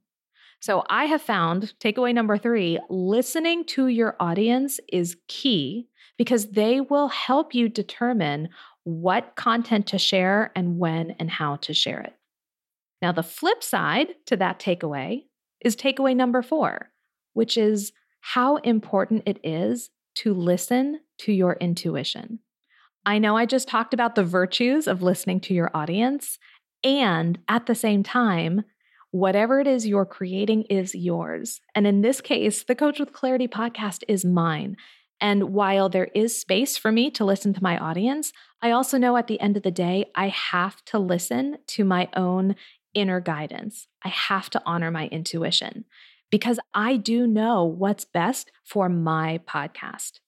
So 0.61 0.83
I 0.89 1.05
have 1.05 1.23
found 1.23 1.73
takeaway 1.79 2.13
number 2.13 2.37
three 2.37 2.79
listening 2.87 3.65
to 3.65 3.87
your 3.87 4.15
audience 4.19 4.79
is 4.93 5.17
key 5.27 5.87
because 6.17 6.51
they 6.51 6.79
will 6.79 7.07
help 7.07 7.55
you 7.55 7.67
determine 7.67 8.49
what 8.83 9.35
content 9.35 9.87
to 9.87 9.97
share 9.97 10.51
and 10.55 10.77
when 10.77 11.15
and 11.19 11.31
how 11.31 11.55
to 11.57 11.73
share 11.73 11.99
it. 12.01 12.13
Now, 13.01 13.11
the 13.11 13.23
flip 13.23 13.63
side 13.63 14.13
to 14.27 14.37
that 14.37 14.59
takeaway 14.59 15.23
is 15.65 15.75
takeaway 15.75 16.15
number 16.15 16.43
four, 16.43 16.91
which 17.33 17.57
is 17.57 17.91
how 18.19 18.57
important 18.57 19.23
it 19.25 19.39
is 19.43 19.89
to 20.13 20.31
listen 20.31 20.99
to 21.19 21.31
your 21.31 21.53
intuition. 21.53 22.37
I 23.03 23.17
know 23.17 23.35
I 23.35 23.47
just 23.47 23.67
talked 23.67 23.95
about 23.95 24.13
the 24.13 24.23
virtues 24.23 24.87
of 24.87 25.01
listening 25.01 25.39
to 25.41 25.55
your 25.55 25.71
audience, 25.73 26.37
and 26.83 27.39
at 27.47 27.65
the 27.65 27.73
same 27.73 28.03
time, 28.03 28.63
whatever 29.11 29.59
it 29.59 29.67
is 29.67 29.87
you're 29.87 30.05
creating 30.05 30.63
is 30.63 30.95
yours. 30.95 31.61
And 31.75 31.85
in 31.85 32.01
this 32.01 32.21
case, 32.21 32.63
the 32.63 32.75
Coach 32.75 32.99
with 32.99 33.13
Clarity 33.13 33.47
podcast 33.47 34.03
is 34.07 34.25
mine. 34.25 34.77
And 35.19 35.53
while 35.53 35.87
there 35.87 36.09
is 36.15 36.39
space 36.39 36.77
for 36.77 36.91
me 36.91 37.11
to 37.11 37.25
listen 37.25 37.53
to 37.53 37.63
my 37.63 37.77
audience, 37.77 38.33
I 38.61 38.71
also 38.71 38.97
know 38.97 39.17
at 39.17 39.27
the 39.27 39.39
end 39.39 39.55
of 39.55 39.63
the 39.63 39.71
day, 39.71 40.05
I 40.15 40.29
have 40.29 40.83
to 40.85 40.97
listen 40.97 41.57
to 41.67 41.83
my 41.83 42.09
own 42.15 42.55
inner 42.93 43.19
guidance. 43.19 43.87
I 44.03 44.09
have 44.09 44.49
to 44.51 44.61
honor 44.65 44.89
my 44.89 45.07
intuition 45.07 45.85
because 46.31 46.59
I 46.73 46.97
do 46.97 47.27
know 47.27 47.63
what's 47.63 48.05
best 48.05 48.51
for 48.63 48.89
my 48.89 49.41
podcast. 49.47 50.19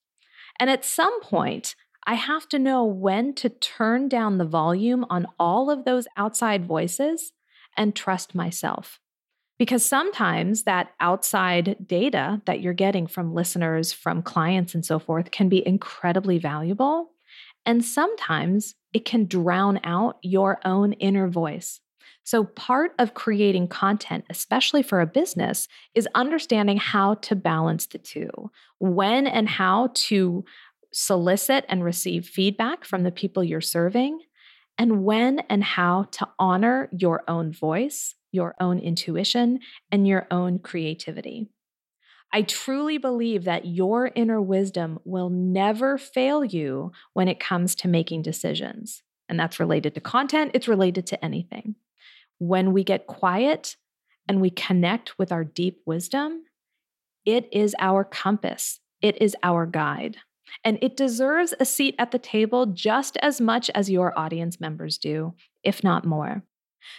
And 0.60 0.70
at 0.70 0.84
some 0.84 1.20
point, 1.20 1.74
I 2.06 2.14
have 2.14 2.48
to 2.50 2.58
know 2.58 2.84
when 2.84 3.34
to 3.34 3.48
turn 3.48 4.08
down 4.08 4.38
the 4.38 4.44
volume 4.44 5.04
on 5.08 5.26
all 5.38 5.70
of 5.70 5.84
those 5.84 6.06
outside 6.16 6.66
voices 6.66 7.32
and 7.76 7.94
trust 7.94 8.34
myself. 8.34 9.00
Because 9.58 9.86
sometimes 9.86 10.64
that 10.64 10.90
outside 11.00 11.76
data 11.86 12.42
that 12.46 12.60
you're 12.60 12.72
getting 12.72 13.06
from 13.06 13.34
listeners, 13.34 13.92
from 13.92 14.22
clients, 14.22 14.74
and 14.74 14.84
so 14.84 14.98
forth 14.98 15.30
can 15.30 15.48
be 15.48 15.66
incredibly 15.66 16.38
valuable. 16.38 17.10
And 17.64 17.84
sometimes 17.84 18.74
it 18.92 19.04
can 19.04 19.26
drown 19.26 19.80
out 19.84 20.18
your 20.22 20.60
own 20.64 20.92
inner 20.94 21.28
voice. 21.28 21.80
So, 22.24 22.44
part 22.44 22.94
of 22.98 23.14
creating 23.14 23.68
content, 23.68 24.24
especially 24.30 24.82
for 24.82 25.00
a 25.00 25.06
business, 25.06 25.68
is 25.94 26.08
understanding 26.14 26.78
how 26.78 27.14
to 27.16 27.36
balance 27.36 27.86
the 27.86 27.98
two, 27.98 28.30
when 28.78 29.26
and 29.26 29.48
how 29.48 29.90
to 29.94 30.44
solicit 30.92 31.66
and 31.68 31.84
receive 31.84 32.26
feedback 32.26 32.84
from 32.84 33.02
the 33.02 33.12
people 33.12 33.44
you're 33.44 33.60
serving, 33.60 34.20
and 34.78 35.04
when 35.04 35.40
and 35.40 35.62
how 35.62 36.04
to 36.12 36.28
honor 36.38 36.88
your 36.92 37.22
own 37.28 37.52
voice, 37.52 38.14
your 38.32 38.54
own 38.60 38.78
intuition, 38.78 39.60
and 39.90 40.06
your 40.06 40.26
own 40.30 40.58
creativity. 40.58 41.48
I 42.32 42.42
truly 42.42 42.98
believe 42.98 43.44
that 43.44 43.66
your 43.66 44.10
inner 44.14 44.42
wisdom 44.42 44.98
will 45.04 45.30
never 45.30 45.96
fail 45.96 46.44
you 46.44 46.90
when 47.12 47.28
it 47.28 47.38
comes 47.38 47.76
to 47.76 47.88
making 47.88 48.22
decisions. 48.22 49.02
And 49.28 49.38
that's 49.38 49.60
related 49.60 49.94
to 49.94 50.00
content, 50.00 50.50
it's 50.54 50.68
related 50.68 51.06
to 51.08 51.24
anything. 51.24 51.76
When 52.38 52.72
we 52.72 52.82
get 52.82 53.06
quiet 53.06 53.76
and 54.28 54.40
we 54.40 54.50
connect 54.50 55.16
with 55.18 55.30
our 55.30 55.44
deep 55.44 55.80
wisdom, 55.86 56.44
it 57.24 57.48
is 57.52 57.76
our 57.78 58.02
compass, 58.02 58.80
it 59.00 59.22
is 59.22 59.36
our 59.42 59.64
guide 59.64 60.16
and 60.64 60.78
it 60.82 60.96
deserves 60.96 61.54
a 61.58 61.64
seat 61.64 61.94
at 61.98 62.10
the 62.10 62.18
table 62.18 62.66
just 62.66 63.16
as 63.18 63.40
much 63.40 63.70
as 63.74 63.90
your 63.90 64.18
audience 64.18 64.60
members 64.60 64.98
do, 64.98 65.34
if 65.62 65.82
not 65.82 66.04
more. 66.04 66.42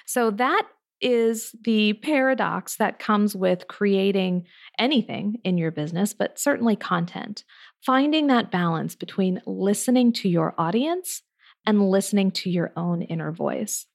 So 0.05 0.31
that 0.31 0.63
is 1.01 1.53
the 1.63 1.93
paradox 1.93 2.77
that 2.77 2.99
comes 2.99 3.35
with 3.35 3.67
creating 3.67 4.45
anything 4.79 5.35
in 5.43 5.57
your 5.57 5.71
business, 5.71 6.13
but 6.13 6.39
certainly 6.39 6.75
content. 6.75 7.43
Finding 7.85 8.27
that 8.27 8.51
balance 8.51 8.95
between 8.95 9.41
listening 9.45 10.13
to 10.13 10.29
your 10.29 10.55
audience 10.57 11.21
and 11.65 11.89
listening 11.89 12.31
to 12.31 12.49
your 12.49 12.71
own 12.75 13.01
inner 13.01 13.31
voice. 13.31 13.85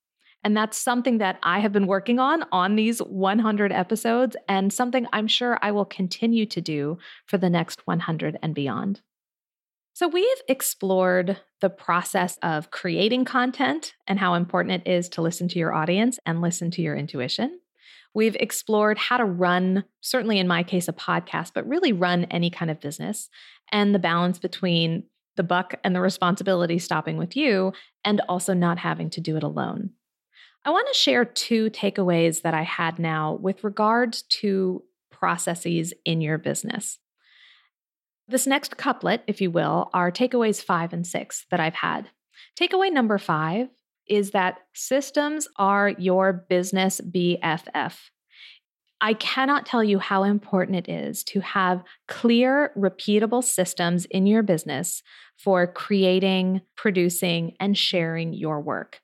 And 0.43 0.57
that's 0.57 0.79
something 0.79 1.19
that 1.19 1.39
I 1.43 1.61
have 1.61 1.73
been 1.73 1.87
working 1.87 2.19
on 2.19 2.45
on 2.51 2.77
these 2.77 3.01
100 3.01 3.73
episodes, 3.73 4.37
and 4.49 4.73
something 4.73 5.07
I'm 5.13 5.27
sure 5.27 5.59
I 5.61 5.71
will 5.71 5.85
continue 5.85 6.47
to 6.47 6.61
do 6.61 6.99
for 7.27 7.37
the 7.37 7.51
next 7.51 7.87
100 7.87 8.39
and 8.43 8.55
beyond. 8.55 9.03
So, 9.93 10.09
we've 10.09 10.27
explored 10.49 11.39
the 11.61 11.71
process 11.71 12.39
of 12.43 12.71
creating 12.71 13.25
content 13.25 13.95
and 14.07 14.19
how 14.19 14.35
important 14.35 14.83
it 14.87 14.91
is 14.91 15.09
to 15.11 15.23
listen 15.23 15.49
to 15.49 15.59
your 15.59 15.75
audience 15.75 16.19
and 16.25 16.41
listen 16.41 16.71
to 16.73 16.83
your 16.83 16.97
intuition. 16.97 17.61
We've 18.15 18.37
explored 18.37 18.99
how 18.99 19.19
to 19.19 19.25
run, 19.25 19.85
certainly 20.01 20.39
in 20.39 20.49
my 20.49 20.63
case, 20.63 20.89
a 20.89 20.93
podcast, 20.93 21.53
but 21.55 21.69
really 21.69 21.93
run 21.93 22.25
any 22.25 22.51
kind 22.51 22.71
of 22.71 22.81
business 22.81 23.29
and 23.71 23.95
the 23.95 24.01
balance 24.01 24.39
between 24.39 25.05
the 25.37 25.43
buck 25.45 25.75
and 25.85 25.95
the 25.95 26.01
responsibility 26.01 26.79
stopping 26.79 27.17
with 27.17 27.37
you 27.37 27.73
and 28.05 28.21
also 28.29 28.53
not 28.53 28.79
having 28.79 29.11
to 29.11 29.21
do 29.21 29.37
it 29.37 29.43
alone. 29.43 29.91
I 30.65 30.71
want 30.71 30.89
to 30.89 30.99
share 30.99 31.25
two 31.25 31.71
takeaways 31.71 32.43
that 32.43 32.53
I 32.53 32.63
had 32.63 32.99
now 32.99 33.39
with 33.41 33.65
regards 33.65 34.23
to 34.41 34.83
processes 35.11 35.95
in 36.05 36.21
your 36.21 36.37
business. 36.37 36.99
This 38.31 38.47
next 38.47 38.77
couplet, 38.77 39.25
if 39.27 39.41
you 39.41 39.51
will, 39.51 39.91
are 39.93 40.13
takeaways 40.13 40.63
five 40.63 40.93
and 40.93 41.05
six 41.05 41.47
that 41.51 41.59
I've 41.59 41.75
had. 41.75 42.11
Takeaway 42.59 42.93
number 42.93 43.19
five 43.19 43.67
is 44.07 44.31
that 44.31 44.61
systems 44.73 45.49
are 45.57 45.89
your 45.89 46.33
business 46.49 47.01
BFF. 47.01 47.97
I 49.01 49.15
cannot 49.15 49.67
tell 49.67 49.83
you 49.83 49.99
how 49.99 50.23
important 50.23 50.77
it 50.77 50.89
is 50.89 51.25
to 51.25 51.41
have 51.41 51.83
clear, 52.07 52.71
repeatable 52.77 53.43
systems 53.43 54.05
in 54.05 54.29
your 54.29 54.45
business 54.45 55.03
for 55.37 55.67
creating, 55.67 56.61
producing, 56.77 57.57
and 57.59 57.77
sharing 57.77 58.33
your 58.33 58.61
work, 58.61 59.01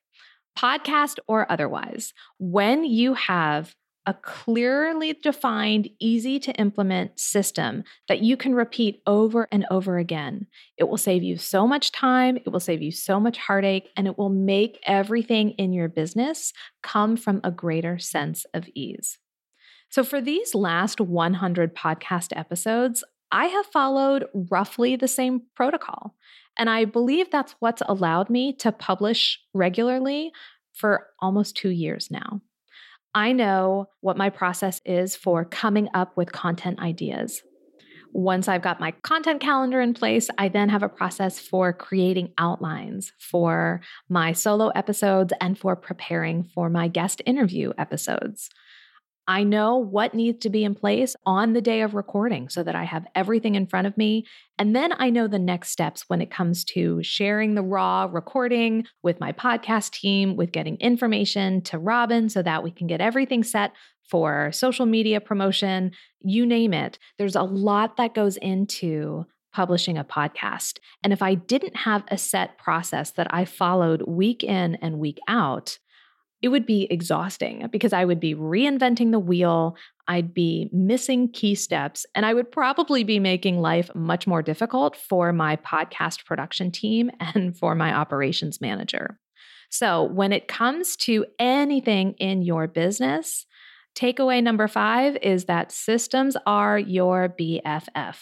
podcast 0.56 1.16
or 1.26 1.50
otherwise. 1.50 2.12
When 2.38 2.84
you 2.84 3.14
have 3.14 3.74
a 4.06 4.14
clearly 4.14 5.12
defined, 5.14 5.88
easy 5.98 6.38
to 6.38 6.52
implement 6.52 7.18
system 7.18 7.82
that 8.08 8.20
you 8.20 8.36
can 8.36 8.54
repeat 8.54 9.02
over 9.06 9.48
and 9.50 9.66
over 9.70 9.98
again. 9.98 10.46
It 10.76 10.84
will 10.84 10.96
save 10.96 11.22
you 11.22 11.36
so 11.36 11.66
much 11.66 11.90
time, 11.90 12.36
it 12.36 12.48
will 12.50 12.60
save 12.60 12.82
you 12.82 12.92
so 12.92 13.18
much 13.18 13.36
heartache, 13.36 13.88
and 13.96 14.06
it 14.06 14.16
will 14.16 14.28
make 14.28 14.78
everything 14.84 15.50
in 15.52 15.72
your 15.72 15.88
business 15.88 16.52
come 16.82 17.16
from 17.16 17.40
a 17.42 17.50
greater 17.50 17.98
sense 17.98 18.46
of 18.54 18.68
ease. 18.74 19.18
So, 19.88 20.04
for 20.04 20.20
these 20.20 20.54
last 20.54 21.00
100 21.00 21.74
podcast 21.74 22.36
episodes, 22.36 23.02
I 23.32 23.46
have 23.46 23.66
followed 23.66 24.26
roughly 24.50 24.96
the 24.96 25.08
same 25.08 25.42
protocol. 25.54 26.14
And 26.56 26.70
I 26.70 26.84
believe 26.84 27.30
that's 27.30 27.54
what's 27.58 27.82
allowed 27.86 28.30
me 28.30 28.52
to 28.54 28.72
publish 28.72 29.40
regularly 29.52 30.32
for 30.72 31.08
almost 31.20 31.56
two 31.56 31.70
years 31.70 32.08
now. 32.10 32.40
I 33.14 33.32
know 33.32 33.88
what 34.00 34.16
my 34.16 34.30
process 34.30 34.80
is 34.84 35.16
for 35.16 35.44
coming 35.44 35.88
up 35.94 36.16
with 36.16 36.32
content 36.32 36.80
ideas. 36.80 37.42
Once 38.12 38.48
I've 38.48 38.62
got 38.62 38.80
my 38.80 38.92
content 39.02 39.40
calendar 39.40 39.80
in 39.80 39.92
place, 39.92 40.30
I 40.38 40.48
then 40.48 40.70
have 40.70 40.82
a 40.82 40.88
process 40.88 41.38
for 41.38 41.72
creating 41.72 42.32
outlines 42.38 43.12
for 43.18 43.82
my 44.08 44.32
solo 44.32 44.68
episodes 44.68 45.32
and 45.40 45.58
for 45.58 45.76
preparing 45.76 46.44
for 46.44 46.70
my 46.70 46.88
guest 46.88 47.20
interview 47.26 47.72
episodes. 47.76 48.48
I 49.28 49.42
know 49.42 49.76
what 49.76 50.14
needs 50.14 50.40
to 50.40 50.50
be 50.50 50.62
in 50.62 50.74
place 50.74 51.16
on 51.26 51.52
the 51.52 51.60
day 51.60 51.80
of 51.80 51.94
recording 51.94 52.48
so 52.48 52.62
that 52.62 52.76
I 52.76 52.84
have 52.84 53.06
everything 53.14 53.56
in 53.56 53.66
front 53.66 53.86
of 53.86 53.96
me. 53.96 54.24
And 54.58 54.74
then 54.74 54.92
I 54.98 55.10
know 55.10 55.26
the 55.26 55.38
next 55.38 55.70
steps 55.70 56.04
when 56.08 56.20
it 56.20 56.30
comes 56.30 56.64
to 56.66 57.02
sharing 57.02 57.54
the 57.54 57.62
raw 57.62 58.08
recording 58.10 58.86
with 59.02 59.18
my 59.18 59.32
podcast 59.32 59.92
team, 59.92 60.36
with 60.36 60.52
getting 60.52 60.76
information 60.76 61.60
to 61.62 61.78
Robin 61.78 62.28
so 62.28 62.42
that 62.42 62.62
we 62.62 62.70
can 62.70 62.86
get 62.86 63.00
everything 63.00 63.42
set 63.42 63.72
for 64.08 64.52
social 64.52 64.86
media 64.86 65.20
promotion, 65.20 65.90
you 66.20 66.46
name 66.46 66.72
it. 66.72 66.98
There's 67.18 67.36
a 67.36 67.42
lot 67.42 67.96
that 67.96 68.14
goes 68.14 68.36
into 68.36 69.26
publishing 69.52 69.98
a 69.98 70.04
podcast. 70.04 70.78
And 71.02 71.12
if 71.12 71.22
I 71.22 71.34
didn't 71.34 71.76
have 71.76 72.04
a 72.08 72.18
set 72.18 72.58
process 72.58 73.10
that 73.12 73.26
I 73.32 73.44
followed 73.44 74.02
week 74.02 74.44
in 74.44 74.76
and 74.76 74.98
week 74.98 75.18
out, 75.28 75.78
it 76.42 76.48
would 76.48 76.66
be 76.66 76.86
exhausting 76.90 77.66
because 77.72 77.92
I 77.92 78.04
would 78.04 78.20
be 78.20 78.34
reinventing 78.34 79.10
the 79.10 79.18
wheel. 79.18 79.76
I'd 80.06 80.34
be 80.34 80.68
missing 80.72 81.30
key 81.32 81.54
steps, 81.54 82.04
and 82.14 82.26
I 82.26 82.34
would 82.34 82.52
probably 82.52 83.04
be 83.04 83.18
making 83.18 83.60
life 83.60 83.90
much 83.94 84.26
more 84.26 84.42
difficult 84.42 84.96
for 84.96 85.32
my 85.32 85.56
podcast 85.56 86.24
production 86.24 86.70
team 86.70 87.10
and 87.20 87.56
for 87.56 87.74
my 87.74 87.94
operations 87.94 88.60
manager. 88.60 89.18
So, 89.70 90.04
when 90.04 90.32
it 90.32 90.46
comes 90.46 90.96
to 90.98 91.26
anything 91.38 92.12
in 92.18 92.42
your 92.42 92.68
business, 92.68 93.46
takeaway 93.96 94.42
number 94.42 94.68
five 94.68 95.16
is 95.22 95.46
that 95.46 95.72
systems 95.72 96.36
are 96.46 96.78
your 96.78 97.28
BFF. 97.28 98.16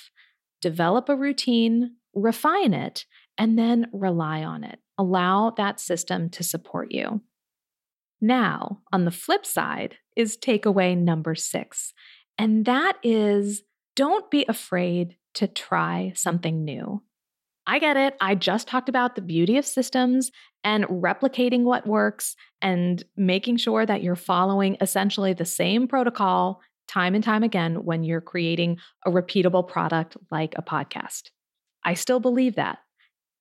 Develop 0.63 1.11
a 1.11 1.17
routine, 1.17 1.97
refine 2.15 2.73
it, 2.73 3.05
and 3.37 3.59
then 3.59 3.89
rely 3.93 4.43
on 4.43 4.65
it. 4.65 4.79
Allow 4.97 5.51
that 5.51 5.81
system 5.81 6.31
to 6.31 6.45
support 6.45 6.93
you. 6.93 7.21
Now, 8.25 8.81
on 8.91 9.05
the 9.05 9.11
flip 9.11 9.45
side 9.45 9.97
is 10.17 10.39
takeaway 10.39 10.97
number 10.97 11.35
six, 11.35 11.93
and 12.39 12.65
that 12.65 12.97
is 13.03 13.63
don't 13.97 14.31
be 14.31 14.47
afraid 14.49 15.19
to 15.35 15.47
try 15.47 16.11
something 16.17 16.65
new. 16.65 17.03
I 17.67 17.79
get 17.79 17.99
it. 17.99 18.17
I 18.23 18.35
just 18.35 18.67
talked 18.67 18.89
about 18.89 19.15
the 19.15 19.21
beauty 19.21 19.59
of 19.59 19.67
systems 19.67 20.31
and 20.65 20.87
replicating 20.87 21.65
what 21.65 21.87
works 21.87 22.35
and 22.63 23.05
making 23.15 23.59
sure 23.59 23.85
that 23.85 24.03
you're 24.03 24.17
following 24.17 24.79
essentially 24.81 25.35
the 25.35 25.45
same 25.45 25.87
protocol 25.87 26.63
time 26.89 27.15
and 27.15 27.23
time 27.23 27.43
again 27.43 27.85
when 27.85 28.05
you're 28.05 28.23
creating 28.23 28.79
a 29.05 29.11
repeatable 29.11 29.69
product 29.69 30.17
like 30.31 30.55
a 30.57 30.63
podcast. 30.63 31.25
I 31.85 31.93
still 31.93 32.21
believe 32.21 32.55
that. 32.55 32.79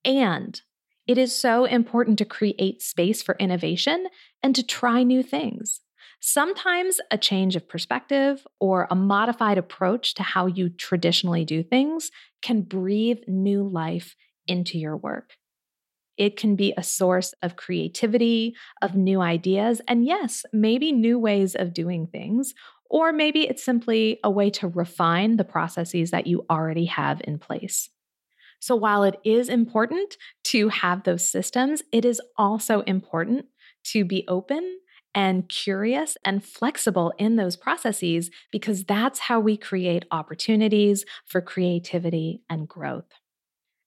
And 0.04 0.60
it 1.06 1.18
is 1.18 1.36
so 1.36 1.64
important 1.64 2.18
to 2.18 2.24
create 2.24 2.82
space 2.82 3.22
for 3.22 3.36
innovation 3.38 4.06
and 4.42 4.54
to 4.54 4.62
try 4.62 5.02
new 5.02 5.22
things. 5.22 5.80
Sometimes 6.20 7.00
a 7.10 7.18
change 7.18 7.54
of 7.54 7.68
perspective 7.68 8.46
or 8.58 8.88
a 8.90 8.94
modified 8.94 9.58
approach 9.58 10.14
to 10.14 10.22
how 10.22 10.46
you 10.46 10.70
traditionally 10.70 11.44
do 11.44 11.62
things 11.62 12.10
can 12.40 12.62
breathe 12.62 13.18
new 13.26 13.68
life 13.68 14.16
into 14.46 14.78
your 14.78 14.96
work. 14.96 15.34
It 16.16 16.36
can 16.36 16.56
be 16.56 16.72
a 16.76 16.82
source 16.82 17.34
of 17.42 17.56
creativity, 17.56 18.54
of 18.80 18.94
new 18.94 19.20
ideas, 19.20 19.80
and 19.88 20.06
yes, 20.06 20.44
maybe 20.52 20.92
new 20.92 21.18
ways 21.18 21.54
of 21.54 21.74
doing 21.74 22.06
things, 22.06 22.54
or 22.88 23.12
maybe 23.12 23.48
it's 23.48 23.64
simply 23.64 24.20
a 24.22 24.30
way 24.30 24.48
to 24.50 24.68
refine 24.68 25.36
the 25.36 25.44
processes 25.44 26.12
that 26.12 26.26
you 26.26 26.46
already 26.48 26.86
have 26.86 27.20
in 27.24 27.38
place. 27.38 27.90
So 28.64 28.74
while 28.74 29.02
it 29.02 29.20
is 29.24 29.50
important 29.50 30.16
to 30.44 30.70
have 30.70 31.02
those 31.02 31.30
systems, 31.30 31.82
it 31.92 32.06
is 32.06 32.18
also 32.38 32.80
important 32.86 33.44
to 33.88 34.06
be 34.06 34.24
open 34.26 34.78
and 35.14 35.46
curious 35.50 36.16
and 36.24 36.42
flexible 36.42 37.12
in 37.18 37.36
those 37.36 37.58
processes 37.58 38.30
because 38.50 38.84
that's 38.84 39.18
how 39.18 39.38
we 39.38 39.58
create 39.58 40.06
opportunities 40.10 41.04
for 41.26 41.42
creativity 41.42 42.40
and 42.48 42.66
growth. 42.66 43.04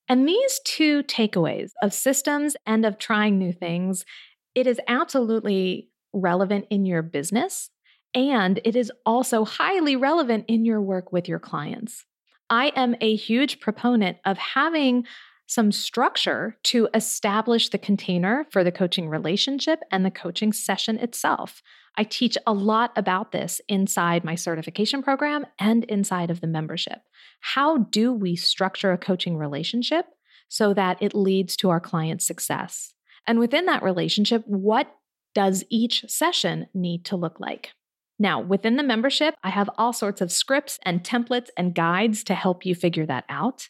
And 0.07 0.27
these 0.27 0.59
two 0.63 1.01
takeaways 1.01 1.71
of 1.81 1.91
systems 1.91 2.55
and 2.67 2.85
of 2.85 2.99
trying 2.99 3.39
new 3.39 3.53
things, 3.53 4.05
it 4.53 4.67
is 4.67 4.79
absolutely 4.87 5.89
relevant 6.13 6.67
in 6.69 6.85
your 6.85 7.01
business 7.01 7.71
and 8.13 8.59
it 8.63 8.75
is 8.75 8.91
also 9.07 9.43
highly 9.43 9.95
relevant 9.95 10.45
in 10.47 10.65
your 10.65 10.83
work 10.83 11.11
with 11.11 11.27
your 11.27 11.39
clients. 11.39 12.05
I 12.49 12.71
am 12.75 12.95
a 13.01 13.15
huge 13.15 13.59
proponent 13.59 14.17
of 14.25 14.37
having 14.37 15.05
some 15.47 15.71
structure 15.71 16.57
to 16.61 16.89
establish 16.93 17.69
the 17.69 17.77
container 17.77 18.45
for 18.51 18.63
the 18.63 18.71
coaching 18.71 19.07
relationship 19.07 19.79
and 19.91 20.05
the 20.05 20.11
coaching 20.11 20.51
session 20.51 20.97
itself. 20.99 21.61
I 21.95 22.03
teach 22.03 22.37
a 22.45 22.53
lot 22.53 22.91
about 22.95 23.31
this 23.31 23.61
inside 23.67 24.23
my 24.23 24.35
certification 24.35 25.01
program 25.01 25.45
and 25.57 25.83
inside 25.85 26.29
of 26.29 26.41
the 26.41 26.47
membership. 26.47 26.99
How 27.39 27.77
do 27.77 28.13
we 28.13 28.35
structure 28.35 28.91
a 28.91 28.97
coaching 28.97 29.37
relationship 29.37 30.05
so 30.49 30.73
that 30.73 31.01
it 31.01 31.15
leads 31.15 31.55
to 31.57 31.69
our 31.69 31.79
client's 31.79 32.27
success? 32.27 32.93
And 33.25 33.39
within 33.39 33.65
that 33.65 33.83
relationship, 33.83 34.43
what 34.45 34.93
does 35.33 35.63
each 35.69 36.05
session 36.07 36.67
need 36.73 37.05
to 37.05 37.15
look 37.15 37.39
like? 37.39 37.71
Now, 38.19 38.39
within 38.41 38.77
the 38.77 38.83
membership, 38.83 39.35
I 39.43 39.49
have 39.49 39.69
all 39.77 39.93
sorts 39.93 40.21
of 40.21 40.31
scripts 40.31 40.79
and 40.83 41.03
templates 41.03 41.49
and 41.55 41.75
guides 41.75 42.23
to 42.25 42.35
help 42.35 42.65
you 42.65 42.73
figure 42.73 43.05
that 43.05 43.25
out. 43.29 43.69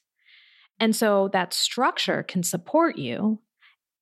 And 0.80 0.96
so 0.96 1.30
that 1.34 1.54
structure 1.54 2.24
can 2.24 2.44
support 2.44 2.98
you. 2.98 3.40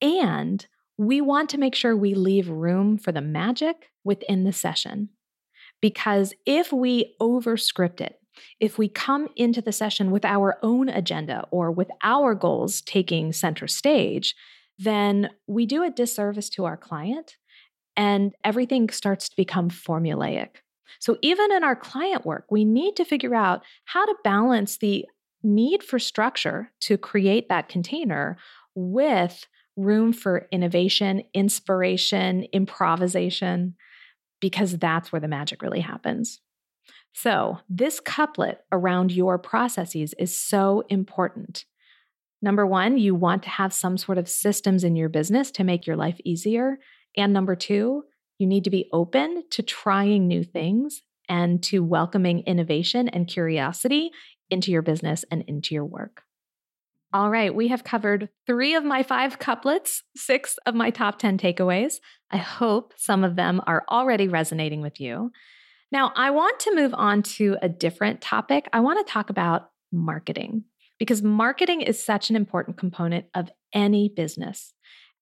And 0.02 0.66
we 0.98 1.20
want 1.22 1.50
to 1.50 1.58
make 1.58 1.76
sure 1.76 1.96
we 1.96 2.14
leave 2.14 2.48
room 2.50 2.98
for 2.98 3.12
the 3.12 3.22
magic 3.22 3.90
within 4.04 4.44
the 4.44 4.54
session. 4.54 5.10
Because 5.82 6.34
if 6.46 6.72
we 6.72 7.16
overscript 7.22 8.02
it, 8.02 8.20
if 8.60 8.78
we 8.78 8.88
come 8.88 9.30
into 9.36 9.62
the 9.62 9.72
session 9.72 10.12
with 10.12 10.26
our 10.26 10.58
own 10.62 10.90
agenda 10.90 11.46
or 11.52 11.72
with 11.72 11.90
our 12.04 12.36
goals 12.36 12.82
taking 12.82 13.32
center 13.32 13.68
stage, 13.68 14.36
then 14.78 15.30
we 15.48 15.66
do 15.66 15.84
a 15.84 15.90
disservice 15.90 16.50
to 16.50 16.66
our 16.66 16.78
client 16.78 17.38
and 17.98 18.34
everything 18.44 18.90
starts 18.90 19.30
to 19.30 19.36
become 19.36 19.70
formulaic. 19.70 20.58
So, 21.00 21.18
even 21.22 21.52
in 21.52 21.64
our 21.64 21.76
client 21.76 22.26
work, 22.26 22.46
we 22.50 22.66
need 22.66 22.96
to 22.98 23.06
figure 23.06 23.36
out 23.36 23.64
how 23.86 24.06
to 24.06 24.16
balance 24.24 24.78
the 24.78 25.06
need 25.44 25.84
for 25.84 26.00
structure 26.00 26.72
to 26.82 26.98
create 26.98 27.50
that 27.50 27.70
container 27.70 28.38
with 28.74 29.46
room 29.76 30.14
for 30.14 30.48
innovation, 30.52 31.24
inspiration, 31.34 32.44
improvisation, 32.54 33.76
because 34.40 34.78
that's 34.78 35.12
where 35.12 35.20
the 35.20 35.28
magic 35.28 35.62
really 35.62 35.82
happens. 35.82 36.40
So, 37.14 37.60
this 37.70 38.00
couplet 38.00 38.60
around 38.72 39.12
your 39.12 39.38
processes 39.38 40.14
is 40.20 40.36
so 40.36 40.84
important. 40.90 41.66
Number 42.42 42.66
one, 42.66 42.98
you 42.98 43.16
want 43.16 43.44
to 43.44 43.50
have 43.50 43.74
some 43.74 43.98
sort 43.98 44.18
of 44.18 44.30
systems 44.30 44.84
in 44.84 44.96
your 44.96 45.10
business 45.10 45.50
to 45.52 45.64
make 45.64 45.88
your 45.88 45.96
life 45.96 46.20
easier. 46.26 46.78
And 47.18 47.34
number 47.34 47.56
two, 47.56 48.04
you 48.38 48.48
need 48.48 48.64
to 48.66 48.70
be 48.70 48.90
open 48.92 49.44
to 49.52 49.64
trying 49.64 50.28
new 50.28 50.44
things 50.44 51.02
and 51.30 51.64
to 51.64 51.84
welcoming 51.84 52.42
innovation 52.42 53.10
and 53.10 53.28
curiosity 53.28 54.12
into 54.50 54.72
your 54.72 54.82
business 54.82 55.26
and 55.32 55.44
into 55.48 55.74
your 55.74 55.86
work. 55.86 56.24
All 57.14 57.30
right, 57.30 57.54
we 57.54 57.70
have 57.70 57.84
covered 57.84 58.30
three 58.46 58.76
of 58.76 58.84
my 58.84 59.02
five 59.02 59.40
couplets, 59.40 60.04
six 60.18 60.58
of 60.66 60.76
my 60.76 60.90
top 60.90 61.18
10 61.18 61.38
takeaways. 61.38 61.96
I 62.30 62.38
hope 62.38 62.94
some 62.98 63.24
of 63.24 63.38
them 63.38 63.62
are 63.66 63.86
already 63.90 64.28
resonating 64.28 64.82
with 64.82 65.00
you. 65.00 65.32
Now, 65.92 66.12
I 66.16 66.32
want 66.32 66.60
to 66.62 66.76
move 66.76 66.94
on 66.94 67.24
to 67.24 67.58
a 67.62 67.70
different 67.70 68.20
topic. 68.20 68.68
I 68.74 68.82
want 68.82 69.06
to 69.06 69.12
talk 69.12 69.30
about 69.30 69.70
marketing 69.94 70.66
because 71.00 71.22
marketing 71.22 71.82
is 71.82 72.04
such 72.04 72.30
an 72.30 72.36
important 72.36 72.78
component 72.78 73.28
of 73.34 73.50
any 73.74 74.10
business. 74.14 74.74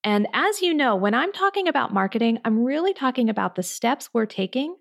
And 0.04 0.28
as 0.34 0.62
you 0.62 0.74
know, 0.74 0.96
when 0.96 1.14
I'm 1.14 1.32
talking 1.32 1.68
about 1.68 1.94
marketing, 1.94 2.40
I'm 2.44 2.64
really 2.64 2.94
talking 2.94 3.30
about 3.30 3.56
the 3.56 3.64
steps 3.64 4.10
we're 4.14 4.26
taking 4.26 4.76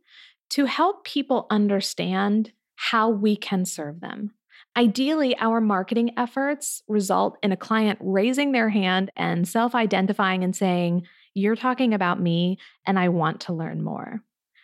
to 0.50 0.66
help 0.66 1.04
people 1.04 1.46
understand 1.48 2.52
how 2.74 3.08
we 3.08 3.36
can 3.36 3.64
serve 3.64 4.00
them. 4.00 4.32
Ideally, 4.76 5.36
our 5.38 5.60
marketing 5.60 6.12
efforts 6.16 6.82
result 6.88 7.38
in 7.42 7.52
a 7.52 7.56
client 7.56 7.98
raising 8.02 8.52
their 8.52 8.70
hand 8.70 9.10
and 9.16 9.46
self 9.46 9.74
identifying 9.74 10.42
and 10.42 10.56
saying, 10.56 11.06
You're 11.34 11.56
talking 11.56 11.94
about 11.94 12.20
me, 12.20 12.58
and 12.86 12.98
I 12.98 13.08
want 13.08 13.40
to 13.42 13.52
learn 13.52 13.82
more. 13.82 14.22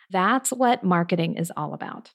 That's 0.09 0.51
what 0.51 0.83
marketing 0.83 1.37
is 1.37 1.51
all 1.55 1.73
about. 1.73 2.11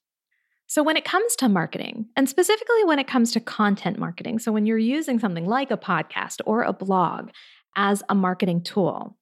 So, 0.67 0.83
when 0.83 0.97
it 0.97 1.05
comes 1.05 1.37
to 1.37 1.49
marketing, 1.49 2.07
and 2.17 2.29
specifically 2.29 2.85
when 2.85 2.99
it 2.99 3.07
comes 3.07 3.31
to 3.33 3.41
content 3.41 3.99
marketing, 3.99 4.41
so 4.41 4.51
when 4.51 4.67
you're 4.67 4.79
using 4.79 5.21
something 5.21 5.47
like 5.47 5.71
a 5.71 5.77
podcast 5.77 6.41
or 6.47 6.63
a 6.63 6.73
blog, 6.73 7.31
as 7.77 8.03
a 8.09 8.15
marketing 8.15 8.63
tool. 8.63 9.17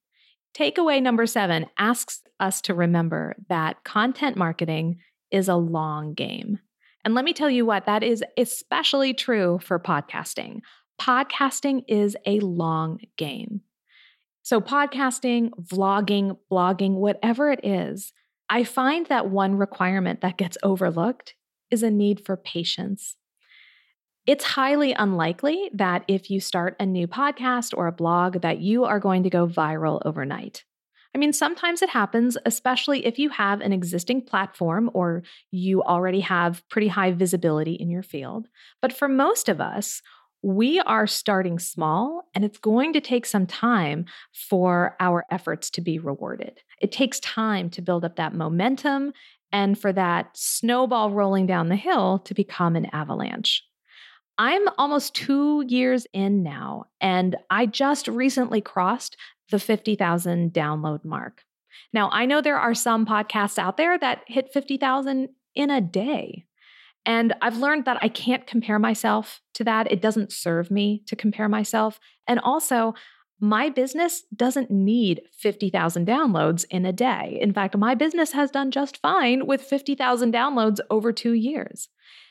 Takeaway 0.57 1.03
number 1.03 1.27
seven 1.27 1.67
asks 1.79 2.23
us 2.38 2.61
to 2.62 2.75
remember 2.75 3.35
that 3.49 3.85
content 3.85 4.37
marketing 4.37 4.99
is 5.31 5.49
a 5.49 5.57
long 5.57 6.12
game. 6.12 6.59
And 7.05 7.15
let 7.15 7.25
me 7.25 7.33
tell 7.33 7.51
you 7.51 7.65
what, 7.65 7.87
that 7.87 8.03
is 8.03 8.23
especially 8.37 9.15
true 9.15 9.59
for 9.62 9.79
podcasting. 9.79 10.61
Podcasting 11.01 11.83
is 11.88 12.17
a 12.27 12.38
long 12.41 12.99
game. 13.17 13.62
So, 14.43 14.61
podcasting, 14.61 15.51
vlogging, 15.61 16.37
blogging, 16.51 16.95
whatever 16.95 17.51
it 17.51 17.65
is, 17.65 18.12
I 18.51 18.65
find 18.65 19.07
that 19.07 19.31
one 19.31 19.57
requirement 19.57 20.21
that 20.21 20.37
gets 20.37 20.59
overlooked 20.62 21.35
is 21.71 21.83
a 21.83 21.91
need 21.91 22.25
for 22.25 22.37
patience. 22.37 23.17
It's 24.25 24.45
highly 24.45 24.93
unlikely 24.93 25.69
that 25.75 26.05
if 26.07 26.31
you 26.31 26.39
start 26.39 26.77
a 26.79 26.87
new 26.87 27.09
podcast 27.09 27.77
or 27.77 27.89
a 27.89 27.93
blog 27.93 28.43
that 28.43 28.61
you 28.61 28.85
are 28.85 29.01
going 29.01 29.25
to 29.25 29.31
go 29.31 29.49
viral 29.49 30.01
overnight. 30.05 30.63
I 31.13 31.19
mean, 31.19 31.33
sometimes 31.33 31.83
it 31.83 31.91
happens, 31.91 32.39
especially 32.47 33.05
if 33.05 33.19
you 33.19 33.31
have 33.31 33.61
an 33.61 33.73
existing 33.73 34.23
platform 34.23 34.91
or 34.95 35.25
you 35.51 35.83
already 35.83 36.21
have 36.21 36.63
pretty 36.69 36.87
high 36.87 37.11
visibility 37.11 37.75
in 37.75 37.91
your 37.91 38.05
field. 38.05 38.47
But 38.81 38.93
for 38.93 39.09
most 39.09 39.49
of 39.49 39.61
us, 39.61 40.03
we 40.41 40.79
are 40.81 41.09
starting 41.09 41.59
small 41.59 42.29
and 42.33 42.45
it's 42.45 42.59
going 42.59 42.93
to 42.93 43.01
take 43.01 43.27
some 43.27 43.47
time 43.47 44.05
for 44.33 44.97
our 45.01 45.25
efforts 45.33 45.69
to 45.71 45.81
be 45.81 45.99
rewarded. 45.99 46.61
It 46.81 46.93
takes 46.93 47.19
time 47.19 47.71
to 47.71 47.83
build 47.83 48.05
up 48.05 48.17
that 48.17 48.35
momentum 48.35 49.13
and 49.51 49.77
for 49.77 49.93
that 49.93 50.31
snowball 50.35 51.11
rolling 51.11 51.47
down 51.47 51.69
the 51.69 51.77
hill 51.77 52.21
to 52.21 52.35
become 52.35 52.77
an 52.77 52.87
avalanche. 52.93 53.65
I'm 54.38 54.62
almost 54.79 55.14
two 55.14 55.64
years 55.66 56.07
in 56.12 56.42
now, 56.42 56.87
and 57.01 57.37
I 57.51 57.66
just 57.66 58.09
recently 58.09 58.61
crossed 58.61 59.16
the 59.51 59.59
50,000 59.59 60.53
download 60.53 61.05
mark. 61.05 61.45
Now, 61.92 62.09
I 62.11 62.27
know 62.27 62.40
there 62.40 62.59
are 62.59 62.75
some 62.75 63.07
podcasts 63.07 63.59
out 63.59 63.77
there 63.77 63.99
that 63.99 64.23
hit 64.27 64.53
50,000 64.53 65.29
in 65.55 65.71
a 65.71 65.81
day. 65.81 66.47
And 67.05 67.35
I've 67.42 67.59
learned 67.59 67.85
that 67.85 67.99
I 68.01 68.09
can't 68.09 68.47
compare 68.47 68.79
myself 68.79 69.40
to 69.55 69.64
that. 69.64 69.90
It 69.90 70.01
doesn't 70.01 70.33
serve 70.33 70.71
me 70.71 71.03
to 71.07 71.16
compare 71.16 71.49
myself. 71.49 71.99
And 72.29 72.38
also, 72.40 72.95
my 73.40 73.71
business 73.71 74.23
doesn't 74.35 74.71
need 74.71 75.23
50,000 75.33 76.07
downloads 76.07 76.64
in 76.71 76.87
a 76.87 76.92
day. 76.92 77.38
In 77.40 77.53
fact, 77.53 77.77
my 77.77 77.97
business 77.97 78.33
has 78.33 78.53
done 78.53 78.71
just 78.71 78.99
fine 78.99 79.47
with 79.47 79.61
50,000 79.61 80.33
downloads 80.33 80.79
over 80.90 81.12
two 81.12 81.33
years. 81.33 81.88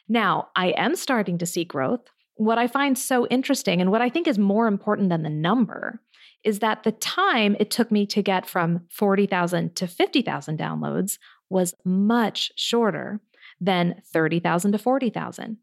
Now, 0.07 0.49
I 0.55 0.67
am 0.71 0.95
starting 0.95 1.37
to 1.37 1.45
see 1.45 1.63
growth. 1.63 2.01
What 2.35 2.57
I 2.57 2.67
find 2.67 2.97
so 2.97 3.27
interesting 3.27 3.81
and 3.81 3.91
what 3.91 4.01
I 4.01 4.09
think 4.09 4.27
is 4.27 4.39
more 4.39 4.67
important 4.67 5.09
than 5.09 5.23
the 5.23 5.29
number 5.29 6.01
is 6.43 6.59
that 6.59 6.83
the 6.83 6.91
time 6.91 7.55
it 7.59 7.69
took 7.69 7.91
me 7.91 8.05
to 8.07 8.21
get 8.21 8.47
from 8.47 8.81
40,000 8.89 9.75
to 9.75 9.87
50,000 9.87 10.57
downloads 10.57 11.17
was 11.49 11.75
much 11.85 12.51
shorter 12.55 13.19
than 13.59 14.01
30,000 14.11 14.71
to 14.71 14.77
40,000. 14.77 15.57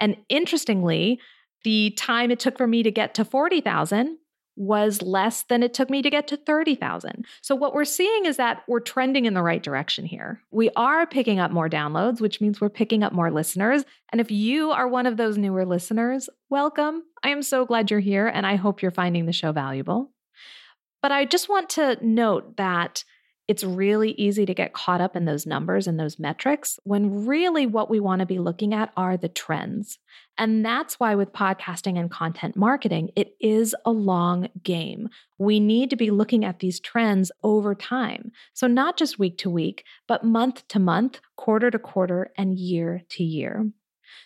And 0.00 0.16
interestingly, 0.28 1.20
the 1.62 1.90
time 1.96 2.30
it 2.30 2.40
took 2.40 2.56
for 2.56 2.66
me 2.66 2.82
to 2.82 2.90
get 2.90 3.14
to 3.14 3.24
40,000 3.24 4.18
was 4.56 5.02
less 5.02 5.42
than 5.42 5.62
it 5.62 5.74
took 5.74 5.90
me 5.90 6.02
to 6.02 6.10
get 6.10 6.28
to 6.28 6.36
30,000. 6.36 7.24
So, 7.42 7.54
what 7.54 7.74
we're 7.74 7.84
seeing 7.84 8.24
is 8.24 8.36
that 8.36 8.62
we're 8.68 8.80
trending 8.80 9.24
in 9.24 9.34
the 9.34 9.42
right 9.42 9.62
direction 9.62 10.04
here. 10.04 10.40
We 10.50 10.70
are 10.76 11.06
picking 11.06 11.38
up 11.38 11.50
more 11.50 11.68
downloads, 11.68 12.20
which 12.20 12.40
means 12.40 12.60
we're 12.60 12.68
picking 12.68 13.02
up 13.02 13.12
more 13.12 13.30
listeners. 13.30 13.84
And 14.10 14.20
if 14.20 14.30
you 14.30 14.70
are 14.70 14.88
one 14.88 15.06
of 15.06 15.16
those 15.16 15.38
newer 15.38 15.64
listeners, 15.64 16.28
welcome. 16.50 17.02
I 17.22 17.30
am 17.30 17.42
so 17.42 17.64
glad 17.64 17.90
you're 17.90 18.00
here, 18.00 18.26
and 18.26 18.46
I 18.46 18.56
hope 18.56 18.82
you're 18.82 18.90
finding 18.90 19.26
the 19.26 19.32
show 19.32 19.52
valuable. 19.52 20.10
But 21.02 21.12
I 21.12 21.24
just 21.24 21.48
want 21.48 21.68
to 21.70 21.98
note 22.00 22.56
that 22.56 23.04
it's 23.46 23.62
really 23.62 24.12
easy 24.12 24.46
to 24.46 24.54
get 24.54 24.72
caught 24.72 25.00
up 25.00 25.14
in 25.14 25.26
those 25.26 25.46
numbers 25.46 25.86
and 25.86 26.00
those 26.00 26.18
metrics 26.18 26.78
when 26.84 27.26
really 27.26 27.66
what 27.66 27.90
we 27.90 28.00
want 28.00 28.20
to 28.20 28.26
be 28.26 28.38
looking 28.38 28.72
at 28.72 28.92
are 28.96 29.16
the 29.16 29.28
trends. 29.28 29.98
And 30.38 30.64
that's 30.64 30.98
why 30.98 31.14
with 31.14 31.32
podcasting 31.32 31.98
and 31.98 32.10
content 32.10 32.56
marketing, 32.56 33.10
it 33.16 33.34
is 33.40 33.74
a 33.84 33.90
long 33.90 34.48
game. 34.62 35.08
We 35.38 35.60
need 35.60 35.90
to 35.90 35.96
be 35.96 36.10
looking 36.10 36.44
at 36.44 36.60
these 36.60 36.80
trends 36.80 37.30
over 37.42 37.74
time. 37.74 38.32
So, 38.54 38.66
not 38.66 38.96
just 38.96 39.18
week 39.18 39.38
to 39.38 39.50
week, 39.50 39.84
but 40.08 40.24
month 40.24 40.66
to 40.68 40.78
month, 40.78 41.20
quarter 41.36 41.70
to 41.70 41.78
quarter, 41.78 42.32
and 42.36 42.58
year 42.58 43.02
to 43.10 43.22
year. 43.22 43.66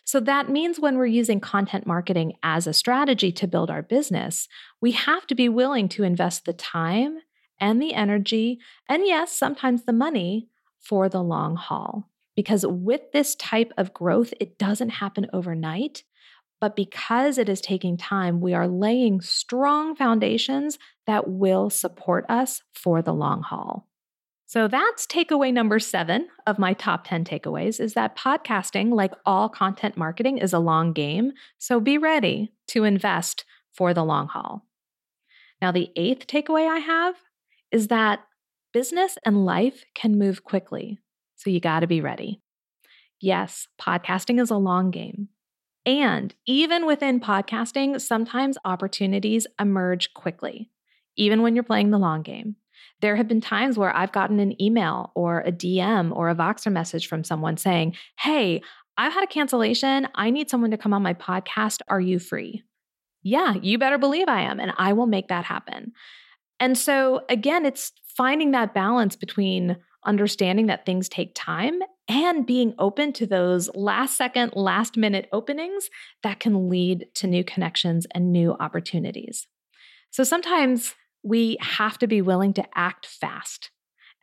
So 0.04 0.20
that 0.20 0.48
means 0.48 0.81
when 0.81 0.96
we're 0.96 1.07
using 1.07 1.40
content 1.40 1.87
marketing 1.87 2.35
as 2.42 2.66
a 2.66 2.72
strategy 2.72 3.31
to 3.33 3.46
build 3.46 3.70
our 3.70 3.83
business, 3.83 4.48
we 4.81 4.92
have 4.92 5.26
to 5.26 5.35
be 5.35 5.48
willing 5.48 5.88
to 5.90 6.02
invest 6.02 6.44
the 6.44 6.52
time 6.52 7.18
and 7.61 7.81
the 7.81 7.94
energy, 7.94 8.59
and 8.88 9.07
yes, 9.07 9.33
sometimes 9.33 9.85
the 9.85 9.92
money 9.92 10.49
for 10.79 11.09
the 11.09 11.23
long 11.23 11.57
haul. 11.57 12.09
Because 12.37 12.64
with 12.66 13.12
this 13.12 13.35
type 13.35 13.73
of 13.77 13.92
growth, 13.92 14.33
it 14.38 14.59
doesn't 14.59 14.90
happen 14.90 15.27
overnight. 15.33 16.05
But 16.61 16.77
because 16.77 17.38
it 17.38 17.49
is 17.49 17.61
taking 17.61 17.97
time, 17.97 18.40
we 18.40 18.55
are 18.55 18.68
laying 18.68 19.21
strong 19.21 19.94
foundations 19.94 20.79
that 21.07 21.29
will 21.29 21.71
support 21.71 22.25
us 22.29 22.62
for 22.73 23.03
the 23.03 23.14
long 23.14 23.42
haul. 23.42 23.88
So 24.47 24.66
that's 24.66 25.07
takeaway 25.07 25.53
number 25.53 25.79
seven 25.79 26.29
of 26.47 26.59
my 26.59 26.73
top 26.73 27.07
10 27.07 27.25
takeaways 27.25 27.81
is 27.81 27.92
that 27.94 28.16
podcasting, 28.16 28.94
like 28.94 29.12
all 29.27 29.49
content 29.49 29.97
marketing, 29.97 30.38
is 30.38 30.55
a 30.55 30.59
long 30.59 30.94
game. 30.94 31.33
So 31.59 31.81
be 31.81 31.99
ready 31.99 32.53
to 32.68 32.85
invest 32.85 33.44
for 33.75 33.92
the 33.92 34.05
long 34.05 34.27
haul. 34.29 34.64
Now, 35.61 35.71
the 35.71 35.90
eighth 35.97 36.27
takeaway 36.27 36.66
I 36.66 36.79
have 36.79 37.16
is 37.70 37.88
that 37.88 38.20
business 38.72 39.18
and 39.24 39.44
life 39.44 39.85
can 39.94 40.18
move 40.18 40.44
quickly. 40.44 40.98
So 41.37 41.50
you 41.50 41.61
got 41.61 41.81
to 41.81 41.87
be 41.87 42.00
ready. 42.00 42.40
Yes, 43.20 43.66
podcasting 43.81 44.40
is 44.40 44.50
a 44.50 44.57
long 44.57 44.90
game. 44.90 45.28
And 45.87 46.35
even 46.46 46.87
within 46.87 47.20
podcasting, 47.20 48.00
sometimes 48.00 48.59
opportunities 48.64 49.46
emerge 49.59 50.12
quickly, 50.14 50.70
even 51.16 51.42
when 51.42 51.54
you're 51.54 51.64
playing 51.64 51.90
the 51.90 51.98
long 51.98 52.22
game. 52.22 52.57
There 53.00 53.16
have 53.16 53.28
been 53.28 53.40
times 53.40 53.78
where 53.78 53.94
I've 53.96 54.12
gotten 54.12 54.40
an 54.40 54.61
email 54.61 55.12
or 55.14 55.40
a 55.40 55.52
DM 55.52 56.14
or 56.14 56.28
a 56.28 56.35
Voxer 56.35 56.70
message 56.70 57.07
from 57.07 57.24
someone 57.24 57.57
saying, 57.57 57.96
Hey, 58.18 58.61
I've 58.96 59.12
had 59.12 59.24
a 59.24 59.28
cancellation. 59.28 60.09
I 60.14 60.31
need 60.31 60.50
someone 60.50 60.72
to 60.72 60.76
come 60.76 60.92
on 60.92 61.02
my 61.02 61.14
podcast. 61.14 61.81
Are 61.88 62.00
you 62.00 62.18
free? 62.18 62.64
Yeah, 63.22 63.54
you 63.54 63.78
better 63.78 63.98
believe 63.98 64.28
I 64.28 64.42
am, 64.42 64.59
and 64.61 64.72
I 64.76 64.92
will 64.92 65.07
make 65.07 65.28
that 65.28 65.44
happen. 65.44 65.92
And 66.61 66.77
so, 66.77 67.23
again, 67.29 67.64
it's 67.64 67.92
finding 68.16 68.51
that 68.51 68.75
balance 68.75 69.16
between 69.16 69.77
understanding 70.05 70.66
that 70.66 70.87
things 70.87 71.09
take 71.09 71.33
time 71.35 71.81
and 72.09 72.47
being 72.47 72.75
open 72.79 73.12
to 73.12 73.27
those 73.27 73.68
last 73.75 74.16
second, 74.16 74.53
last 74.55 74.97
minute 74.97 75.29
openings 75.33 75.90
that 76.23 76.40
can 76.40 76.68
lead 76.68 77.07
to 77.14 77.27
new 77.27 77.44
connections 77.44 78.07
and 78.14 78.33
new 78.33 78.55
opportunities. 78.59 79.47
So 80.11 80.25
sometimes 80.25 80.94
we 81.23 81.59
have 81.61 81.99
to 81.99 82.07
be 82.07 82.23
willing 82.23 82.55
to 82.55 82.64
act 82.75 83.07
fast. 83.07 83.71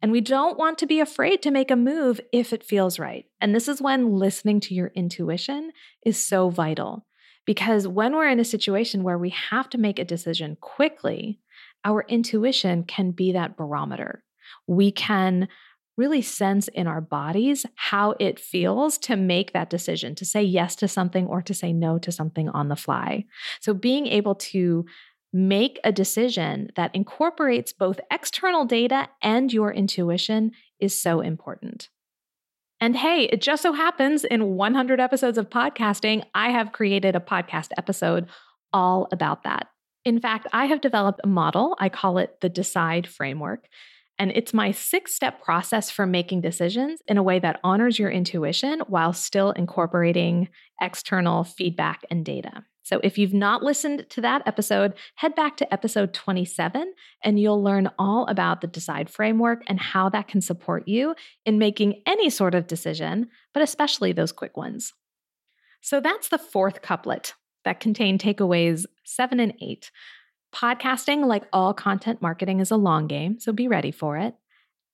And 0.02 0.12
we 0.12 0.22
don't 0.22 0.58
want 0.58 0.78
to 0.80 0.86
be 0.86 1.00
afraid 1.00 1.42
to 1.44 1.52
make 1.52 1.72
a 1.72 1.76
move 1.76 2.20
if 2.34 2.52
it 2.52 2.64
feels 2.64 3.00
right. 3.00 3.26
And 3.40 3.56
this 3.56 3.68
is 3.68 3.82
when 3.82 4.14
listening 4.14 4.60
to 4.62 4.74
your 4.74 4.92
intuition 4.96 5.72
is 6.06 6.26
so 6.26 6.50
vital. 6.50 7.06
Because 7.46 7.88
when 7.88 8.16
we're 8.16 8.30
in 8.30 8.40
a 8.40 8.46
situation 8.46 9.04
where 9.04 9.18
we 9.18 9.30
have 9.30 9.70
to 9.70 9.78
make 9.78 10.00
a 10.00 10.06
decision 10.06 10.58
quickly, 10.60 11.40
our 11.86 12.04
intuition 12.10 12.84
can 12.84 13.12
be 13.12 13.32
that 13.32 13.56
barometer. 13.56 14.24
We 14.68 14.92
can 14.92 15.48
really 15.98 16.22
sense 16.22 16.68
in 16.68 16.88
our 16.88 17.00
bodies 17.00 17.66
how 17.76 18.16
it 18.20 18.40
feels 18.40 18.98
to 18.98 19.16
make 19.16 19.54
that 19.54 19.70
decision, 19.70 20.14
to 20.16 20.26
say 20.26 20.44
yes 20.44 20.76
to 20.76 20.88
something 20.88 21.26
or 21.28 21.42
to 21.42 21.54
say 21.54 21.72
no 21.72 21.98
to 22.00 22.12
something 22.12 22.50
on 22.50 22.68
the 22.68 22.76
fly. 22.76 23.24
So, 23.62 23.74
being 23.74 24.08
able 24.08 24.36
to 24.36 24.86
make 25.32 25.80
a 25.84 25.92
decision 25.92 26.70
that 26.76 26.96
incorporates 26.96 27.74
both 27.74 28.00
external 28.12 28.66
data 28.66 29.10
and 29.22 29.52
your 29.52 29.72
intuition 29.72 30.52
is 30.80 31.00
so 31.00 31.22
important. 31.22 31.90
And 32.80 32.96
hey, 32.96 33.24
it 33.24 33.42
just 33.42 33.62
so 33.62 33.74
happens 33.74 34.24
in 34.24 34.56
100 34.56 35.00
episodes 35.00 35.38
of 35.38 35.50
podcasting, 35.50 36.24
I 36.34 36.52
have 36.52 36.72
created 36.72 37.16
a 37.16 37.22
podcast 37.22 37.70
episode 37.78 38.28
all 38.74 39.08
about 39.12 39.44
that. 39.44 39.68
In 40.06 40.20
fact, 40.20 40.48
I 40.54 40.68
have 40.68 40.82
developed 40.82 41.22
a 41.24 41.28
model, 41.28 41.76
I 41.80 41.90
call 41.90 42.20
it 42.20 42.40
the 42.40 42.50
Decide 42.50 43.08
Framework. 43.08 43.68
And 44.20 44.32
it's 44.32 44.54
my 44.54 44.72
six 44.72 45.14
step 45.14 45.42
process 45.42 45.90
for 45.90 46.06
making 46.06 46.42
decisions 46.42 47.02
in 47.08 47.18
a 47.18 47.24
way 47.24 47.40
that 47.40 47.60
honors 47.64 48.00
your 48.00 48.12
intuition 48.12 48.82
while 48.88 49.12
still 49.12 49.52
incorporating 49.52 50.48
external 50.80 51.44
feedback 51.44 52.06
and 52.10 52.24
data. 52.24 52.64
So 52.84 53.02
if 53.04 53.18
you've 53.18 53.34
not 53.34 53.64
listened 53.64 54.06
to 54.12 54.22
that 54.22 54.44
episode, 54.46 54.94
head 55.16 55.34
back 55.34 55.58
to 55.58 55.74
episode 55.74 56.14
27 56.14 56.94
and 57.24 57.40
you'll 57.40 57.64
learn 57.64 57.90
all 57.98 58.28
about 58.28 58.62
the 58.62 58.68
Decide 58.68 59.10
framework 59.10 59.64
and 59.68 59.80
how 59.80 60.10
that 60.10 60.28
can 60.28 60.40
support 60.40 60.88
you 60.88 61.16
in 61.46 61.58
making 61.58 62.04
any 62.06 62.30
sort 62.30 62.54
of 62.54 62.68
decision, 62.68 63.28
but 63.56 63.64
especially 63.64 64.12
those 64.12 64.32
quick 64.32 64.56
ones. 64.56 64.94
So 65.82 66.00
that's 66.00 66.30
the 66.30 66.38
fourth 66.38 66.84
couplet 66.84 67.34
that 67.66 67.80
contain 67.80 68.18
takeaways 68.18 68.86
seven 69.04 69.40
and 69.40 69.54
eight. 69.62 69.92
Podcasting, 70.54 71.26
like 71.26 71.44
all 71.52 71.74
content 71.74 72.22
marketing, 72.22 72.62
is 72.62 72.72
a 72.72 72.78
long 72.78 73.08
game, 73.08 73.40
so 73.40 73.52
be 73.52 73.68
ready 73.68 73.92
for 73.92 74.18
it. 74.18 74.36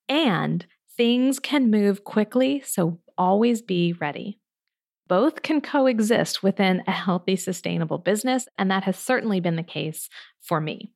And 0.10 0.66
things 0.98 1.40
can 1.40 1.70
move 1.70 2.04
quickly, 2.04 2.62
so 2.66 3.00
always 3.18 3.62
be 3.62 3.94
ready 3.94 4.42
both 5.12 5.42
can 5.42 5.60
coexist 5.60 6.42
within 6.42 6.82
a 6.88 6.92
healthy, 6.92 7.36
sustainable 7.36 7.98
business. 7.98 8.48
And 8.58 8.72
that 8.72 8.86
has 8.86 8.98
certainly 8.98 9.42
been 9.42 9.58
the 9.58 9.62
case 9.62 10.08
for 10.40 10.62
me. 10.62 10.94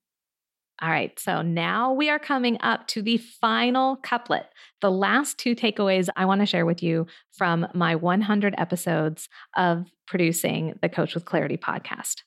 All 0.82 0.90
right, 0.90 1.18
so 1.18 1.42
now 1.42 1.94
we 1.94 2.10
are 2.10 2.20
coming 2.20 2.58
up 2.60 2.86
to 2.88 3.02
the 3.02 3.18
final 3.18 3.96
couplet, 3.98 4.48
the 4.82 4.92
last 4.92 5.38
two 5.38 5.56
takeaways 5.56 6.10
I 6.18 6.26
want 6.26 6.42
to 6.42 6.46
share 6.46 6.66
with 6.66 6.84
you 6.84 7.08
from 7.32 7.66
my 7.74 7.96
100 7.96 8.56
episodes 8.58 9.30
of 9.56 9.90
producing 10.06 10.78
the 10.82 10.90
Coach 10.90 11.16
with 11.16 11.24
Clarity 11.24 11.56
podcast. 11.56 12.24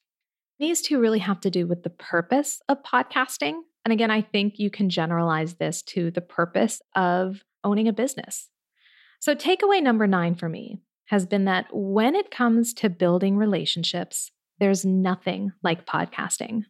These 0.58 0.80
two 0.80 0.98
really 0.98 1.18
have 1.18 1.40
to 1.40 1.50
do 1.50 1.66
with 1.66 1.82
the 1.82 1.90
purpose 1.90 2.62
of 2.70 2.82
podcasting. 2.82 3.60
And 3.84 3.92
again, 3.92 4.10
I 4.10 4.22
think 4.22 4.58
you 4.58 4.70
can 4.70 4.88
generalize 4.88 5.54
this 5.54 5.82
to 5.82 6.10
the 6.10 6.22
purpose 6.22 6.80
of 6.96 7.44
owning 7.62 7.86
a 7.86 7.92
business. 7.92 8.48
So, 9.20 9.34
takeaway 9.34 9.82
number 9.82 10.06
nine 10.06 10.34
for 10.34 10.48
me 10.48 10.80
has 11.06 11.26
been 11.26 11.44
that 11.44 11.66
when 11.72 12.14
it 12.14 12.30
comes 12.30 12.72
to 12.74 12.88
building 12.88 13.36
relationships, 13.36 14.30
there's 14.58 14.84
nothing 14.84 15.52
like 15.62 15.86
podcasting. 15.86 16.64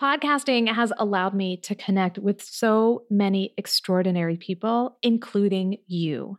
Podcasting 0.00 0.72
has 0.74 0.92
allowed 0.98 1.34
me 1.34 1.56
to 1.58 1.74
connect 1.76 2.18
with 2.18 2.42
so 2.42 3.04
many 3.10 3.54
extraordinary 3.56 4.36
people, 4.36 4.98
including 5.02 5.76
you. 5.86 6.38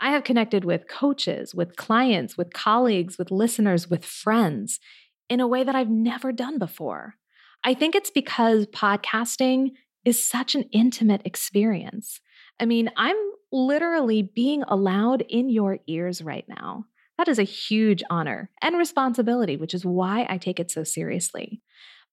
I 0.00 0.10
have 0.10 0.24
connected 0.24 0.64
with 0.64 0.88
coaches, 0.88 1.54
with 1.54 1.76
clients, 1.76 2.38
with 2.38 2.54
colleagues, 2.54 3.18
with 3.18 3.30
listeners, 3.30 3.90
with 3.90 4.06
friends 4.06 4.80
in 5.28 5.40
a 5.40 5.46
way 5.46 5.64
that 5.64 5.74
I've 5.74 5.90
never 5.90 6.32
done 6.32 6.58
before. 6.58 7.16
I 7.62 7.74
think 7.74 7.94
it's 7.94 8.10
because 8.10 8.66
podcasting 8.66 9.72
is 10.06 10.24
such 10.24 10.54
an 10.54 10.64
intimate 10.72 11.22
experience. 11.26 12.20
I 12.58 12.64
mean, 12.64 12.90
I'm 12.96 13.16
literally 13.52 14.22
being 14.22 14.62
allowed 14.66 15.22
in 15.28 15.50
your 15.50 15.78
ears 15.86 16.22
right 16.22 16.44
now. 16.48 16.86
That 17.18 17.28
is 17.28 17.38
a 17.38 17.44
huge 17.44 18.02
honor 18.10 18.50
and 18.62 18.76
responsibility, 18.76 19.56
which 19.56 19.74
is 19.74 19.84
why 19.84 20.26
I 20.28 20.38
take 20.38 20.58
it 20.58 20.70
so 20.70 20.84
seriously. 20.84 21.62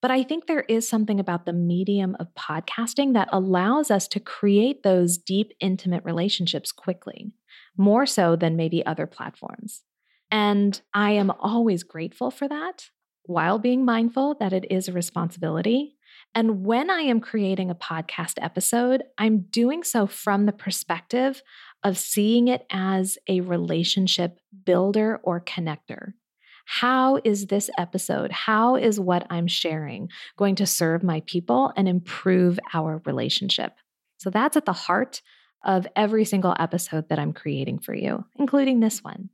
But 0.01 0.11
I 0.11 0.23
think 0.23 0.47
there 0.47 0.61
is 0.61 0.89
something 0.89 1.19
about 1.19 1.45
the 1.45 1.53
medium 1.53 2.15
of 2.19 2.33
podcasting 2.33 3.13
that 3.13 3.29
allows 3.31 3.91
us 3.91 4.07
to 4.09 4.19
create 4.19 4.81
those 4.81 5.17
deep, 5.17 5.51
intimate 5.59 6.03
relationships 6.03 6.71
quickly, 6.71 7.33
more 7.77 8.05
so 8.05 8.35
than 8.35 8.55
maybe 8.55 8.85
other 8.85 9.05
platforms. 9.05 9.83
And 10.31 10.81
I 10.93 11.11
am 11.11 11.29
always 11.29 11.83
grateful 11.83 12.31
for 12.31 12.47
that 12.47 12.89
while 13.25 13.59
being 13.59 13.85
mindful 13.85 14.35
that 14.39 14.53
it 14.53 14.65
is 14.71 14.87
a 14.87 14.93
responsibility. 14.93 15.95
And 16.33 16.65
when 16.65 16.89
I 16.89 17.01
am 17.01 17.19
creating 17.19 17.69
a 17.69 17.75
podcast 17.75 18.33
episode, 18.41 19.03
I'm 19.17 19.45
doing 19.49 19.83
so 19.83 20.07
from 20.07 20.45
the 20.45 20.51
perspective 20.51 21.43
of 21.83 21.97
seeing 21.97 22.47
it 22.47 22.65
as 22.71 23.17
a 23.27 23.41
relationship 23.41 24.39
builder 24.65 25.19
or 25.23 25.41
connector. 25.41 26.13
How 26.73 27.19
is 27.25 27.47
this 27.47 27.69
episode, 27.77 28.31
how 28.31 28.77
is 28.77 28.97
what 28.97 29.27
I'm 29.29 29.45
sharing 29.45 30.07
going 30.37 30.55
to 30.55 30.65
serve 30.65 31.03
my 31.03 31.21
people 31.25 31.73
and 31.75 31.85
improve 31.85 32.57
our 32.73 33.01
relationship? 33.05 33.73
So 34.19 34.29
that's 34.29 34.55
at 34.55 34.63
the 34.63 34.71
heart 34.71 35.21
of 35.65 35.85
every 35.97 36.23
single 36.23 36.55
episode 36.57 37.09
that 37.09 37.19
I'm 37.19 37.33
creating 37.33 37.79
for 37.79 37.93
you, 37.93 38.23
including 38.37 38.79
this 38.79 39.03
one. 39.03 39.31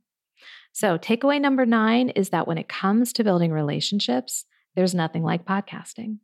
So, 0.72 0.98
takeaway 0.98 1.40
number 1.40 1.64
nine 1.64 2.08
is 2.08 2.30
that 2.30 2.48
when 2.48 2.58
it 2.58 2.68
comes 2.68 3.12
to 3.12 3.24
building 3.24 3.52
relationships, 3.52 4.44
there's 4.74 4.92
nothing 4.92 5.22
like 5.22 5.46
podcasting. 5.46 6.18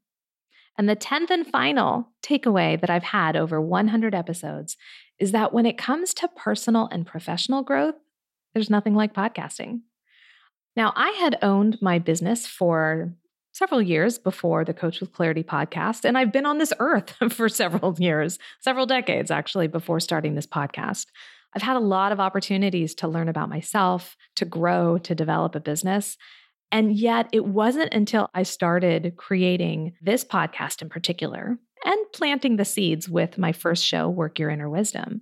And 0.77 0.88
the 0.88 0.96
10th 0.96 1.31
and 1.31 1.46
final 1.46 2.09
takeaway 2.24 2.81
that 2.81 2.90
I've 2.90 3.05
had 3.05 3.37
over 3.37 3.61
100 3.61 4.16
episodes 4.16 4.77
is 5.20 5.31
that 5.31 5.53
when 5.53 5.64
it 5.64 5.79
comes 5.79 6.12
to 6.14 6.27
personal 6.27 6.88
and 6.90 7.07
professional 7.07 7.62
growth, 7.62 7.94
there's 8.53 8.68
nothing 8.68 8.96
like 8.96 9.14
podcasting. 9.14 9.83
Now, 10.76 10.92
I 10.96 11.10
had 11.10 11.38
owned 11.42 11.78
my 11.80 11.98
business 11.98 12.46
for 12.46 13.12
several 13.52 13.80
years 13.80 14.18
before 14.18 14.64
the 14.64 14.74
Coach 14.74 15.00
with 15.00 15.12
Clarity 15.12 15.44
podcast, 15.44 16.04
and 16.04 16.18
I've 16.18 16.32
been 16.32 16.46
on 16.46 16.58
this 16.58 16.72
earth 16.80 17.14
for 17.30 17.48
several 17.48 17.94
years, 17.98 18.38
several 18.60 18.87
decades 18.87 19.30
actually, 19.30 19.68
before 19.68 20.00
starting 20.00 20.34
this 20.34 20.46
podcast. 20.46 21.06
I've 21.54 21.62
had 21.62 21.76
a 21.76 21.80
lot 21.80 22.10
of 22.10 22.18
opportunities 22.18 22.96
to 22.96 23.08
learn 23.08 23.28
about 23.28 23.48
myself, 23.48 24.16
to 24.37 24.44
grow, 24.44 24.98
to 24.98 25.14
develop 25.14 25.54
a 25.54 25.60
business. 25.60 26.16
And 26.72 26.92
yet, 26.92 27.28
it 27.32 27.44
wasn't 27.44 27.94
until 27.94 28.28
I 28.34 28.42
started 28.42 29.14
creating 29.16 29.92
this 30.02 30.24
podcast 30.24 30.82
in 30.82 30.88
particular 30.88 31.56
and 31.84 32.06
planting 32.12 32.56
the 32.56 32.64
seeds 32.64 33.08
with 33.08 33.38
my 33.38 33.52
first 33.52 33.84
show, 33.84 34.08
Work 34.08 34.40
Your 34.40 34.50
Inner 34.50 34.68
Wisdom, 34.68 35.20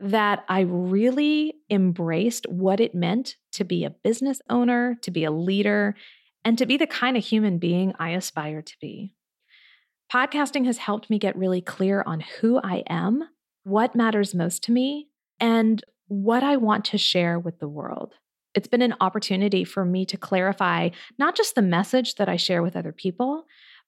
that 0.00 0.44
I 0.48 0.60
really 0.60 1.54
embraced 1.70 2.46
what 2.48 2.80
it 2.80 2.94
meant 2.94 3.36
to 3.52 3.64
be 3.64 3.84
a 3.84 3.90
business 3.90 4.40
owner, 4.50 4.96
to 5.02 5.10
be 5.10 5.24
a 5.24 5.30
leader, 5.30 5.94
and 6.44 6.58
to 6.58 6.66
be 6.66 6.76
the 6.76 6.86
kind 6.86 7.16
of 7.16 7.24
human 7.24 7.58
being 7.58 7.94
I 7.98 8.10
aspire 8.10 8.62
to 8.62 8.74
be. 8.80 9.14
Podcasting 10.12 10.66
has 10.66 10.78
helped 10.78 11.08
me 11.08 11.18
get 11.18 11.36
really 11.36 11.60
clear 11.60 12.02
on 12.06 12.20
who 12.40 12.60
I 12.62 12.82
am, 12.88 13.28
what 13.62 13.94
matters 13.94 14.34
most 14.34 14.62
to 14.64 14.72
me, 14.72 15.08
and 15.40 15.82
what 16.06 16.42
I 16.42 16.56
want 16.56 16.84
to 16.86 16.98
share 16.98 17.38
with 17.38 17.58
the 17.58 17.68
world. 17.68 18.14
It's 18.54 18.68
been 18.68 18.82
an 18.82 18.94
opportunity 19.00 19.64
for 19.64 19.84
me 19.84 20.04
to 20.06 20.16
clarify 20.16 20.90
not 21.18 21.36
just 21.36 21.54
the 21.54 21.62
message 21.62 22.16
that 22.16 22.28
I 22.28 22.36
share 22.36 22.62
with 22.62 22.76
other 22.76 22.92
people, 22.92 23.44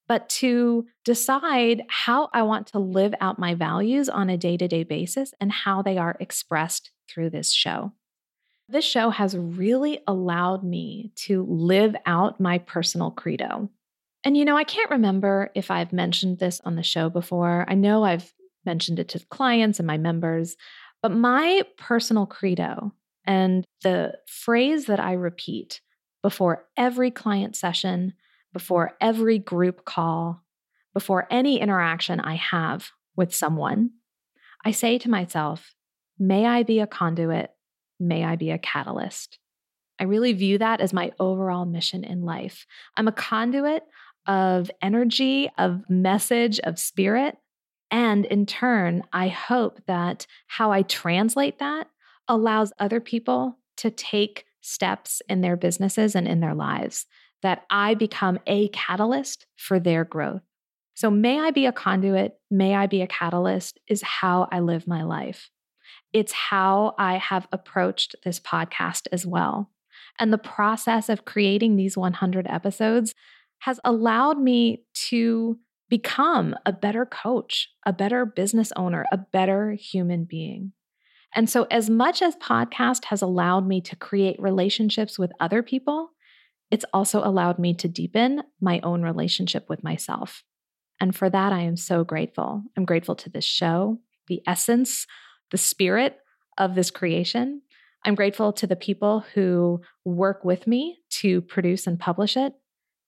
but 0.08 0.28
to 0.28 0.86
decide 1.04 1.82
how 1.88 2.28
I 2.32 2.42
want 2.42 2.68
to 2.68 2.78
live 2.78 3.14
out 3.20 3.38
my 3.38 3.54
values 3.54 4.08
on 4.08 4.30
a 4.30 4.36
day 4.36 4.56
to 4.56 4.68
day 4.68 4.84
basis 4.84 5.34
and 5.40 5.50
how 5.50 5.82
they 5.82 5.98
are 5.98 6.16
expressed 6.20 6.90
through 7.08 7.30
this 7.30 7.52
show. 7.52 7.92
This 8.68 8.84
show 8.84 9.10
has 9.10 9.36
really 9.36 10.00
allowed 10.06 10.64
me 10.64 11.12
to 11.16 11.44
live 11.48 11.94
out 12.04 12.40
my 12.40 12.58
personal 12.58 13.10
credo. 13.10 13.70
And 14.24 14.36
you 14.36 14.44
know, 14.44 14.56
I 14.56 14.64
can't 14.64 14.90
remember 14.90 15.50
if 15.54 15.70
I've 15.70 15.92
mentioned 15.92 16.38
this 16.38 16.60
on 16.64 16.74
the 16.74 16.82
show 16.82 17.08
before. 17.08 17.64
I 17.68 17.74
know 17.74 18.02
I've 18.04 18.32
mentioned 18.64 18.98
it 18.98 19.08
to 19.10 19.24
clients 19.30 19.78
and 19.78 19.86
my 19.86 19.98
members, 19.98 20.56
but 21.00 21.12
my 21.12 21.62
personal 21.78 22.26
credo 22.26 22.92
and 23.24 23.64
the 23.82 24.14
phrase 24.26 24.86
that 24.86 24.98
I 24.98 25.12
repeat 25.12 25.80
before 26.22 26.66
every 26.76 27.12
client 27.12 27.54
session, 27.54 28.14
before 28.56 28.96
every 29.02 29.38
group 29.38 29.84
call, 29.84 30.42
before 30.94 31.28
any 31.30 31.60
interaction 31.60 32.18
I 32.18 32.36
have 32.36 32.88
with 33.14 33.34
someone, 33.34 33.90
I 34.64 34.70
say 34.70 34.96
to 34.96 35.10
myself, 35.10 35.74
May 36.18 36.46
I 36.46 36.62
be 36.62 36.80
a 36.80 36.86
conduit, 36.86 37.50
may 38.00 38.24
I 38.24 38.36
be 38.36 38.50
a 38.50 38.56
catalyst. 38.56 39.38
I 40.00 40.04
really 40.04 40.32
view 40.32 40.56
that 40.56 40.80
as 40.80 40.94
my 40.94 41.12
overall 41.20 41.66
mission 41.66 42.02
in 42.02 42.22
life. 42.22 42.64
I'm 42.96 43.08
a 43.08 43.12
conduit 43.12 43.82
of 44.26 44.70
energy, 44.80 45.50
of 45.58 45.82
message, 45.90 46.58
of 46.60 46.78
spirit. 46.78 47.36
And 47.90 48.24
in 48.24 48.46
turn, 48.46 49.02
I 49.12 49.28
hope 49.28 49.82
that 49.86 50.26
how 50.46 50.72
I 50.72 50.80
translate 50.80 51.58
that 51.58 51.88
allows 52.26 52.72
other 52.78 53.00
people 53.00 53.58
to 53.76 53.90
take 53.90 54.46
steps 54.62 55.20
in 55.28 55.42
their 55.42 55.58
businesses 55.58 56.14
and 56.14 56.26
in 56.26 56.40
their 56.40 56.54
lives 56.54 57.04
that 57.46 57.64
I 57.70 57.94
become 57.94 58.40
a 58.48 58.66
catalyst 58.70 59.46
for 59.54 59.78
their 59.78 60.04
growth. 60.04 60.42
So, 60.94 61.12
may 61.12 61.38
I 61.38 61.52
be 61.52 61.64
a 61.64 61.70
conduit, 61.70 62.40
may 62.50 62.74
I 62.74 62.88
be 62.88 63.02
a 63.02 63.06
catalyst 63.06 63.78
is 63.87 64.02
how 64.02 64.48
I 64.50 64.59
live 64.59 64.88
my 64.88 65.04
life. 65.04 65.48
It's 66.12 66.32
how 66.32 66.96
I 66.98 67.18
have 67.18 67.46
approached 67.52 68.16
this 68.24 68.40
podcast 68.40 69.06
as 69.12 69.24
well. 69.24 69.70
And 70.18 70.32
the 70.32 70.38
process 70.38 71.09
of 71.09 71.24
creating 71.24 71.76
these 71.76 71.96
100 71.96 72.48
episodes 72.48 73.14
has 73.61 73.78
allowed 73.85 74.40
me 74.40 74.82
to 75.11 75.56
become 75.88 76.56
a 76.66 76.72
better 76.72 77.06
coach, 77.06 77.68
a 77.85 77.92
better 77.92 78.26
business 78.26 78.72
owner, 78.74 79.06
a 79.12 79.18
better 79.18 79.74
human 79.74 80.24
being. 80.24 80.72
And 81.32 81.48
so, 81.48 81.68
as 81.70 81.88
much 81.88 82.22
as 82.22 82.35
podcast 82.35 83.04
has 83.04 83.22
allowed 83.22 83.68
me 83.68 83.80
to 83.82 83.94
create 83.94 84.35
relationships 84.40 85.16
with 85.16 85.30
other 85.38 85.62
people, 85.62 86.11
it's 86.70 86.85
also 86.92 87.22
allowed 87.22 87.59
me 87.59 87.74
to 87.74 87.88
deepen 87.88 88.42
my 88.61 88.81
own 88.83 89.02
relationship 89.02 89.68
with 89.68 89.85
myself. 89.85 90.42
And 91.00 91.14
for 91.14 91.31
that, 91.31 91.52
I 91.52 91.61
am 91.61 91.76
so 91.76 92.05
grateful. 92.05 92.62
I'm 92.76 92.85
grateful 92.85 93.14
to 93.16 93.31
this 93.31 93.44
show, 93.44 93.98
the 94.29 94.42
essence, 94.46 95.07
the 95.50 95.59
spirit 95.59 96.18
of 96.59 96.74
this 96.74 96.90
creation. 96.90 97.62
I'm 98.05 98.14
grateful 98.14 98.52
to 98.55 98.66
the 98.66 98.76
people 98.76 99.24
who 99.35 99.81
work 100.05 100.44
with 100.44 100.66
me 100.66 100.98
to 101.20 101.40
produce 101.42 101.87
and 101.87 101.98
publish 101.98 102.37
it. 102.37 102.55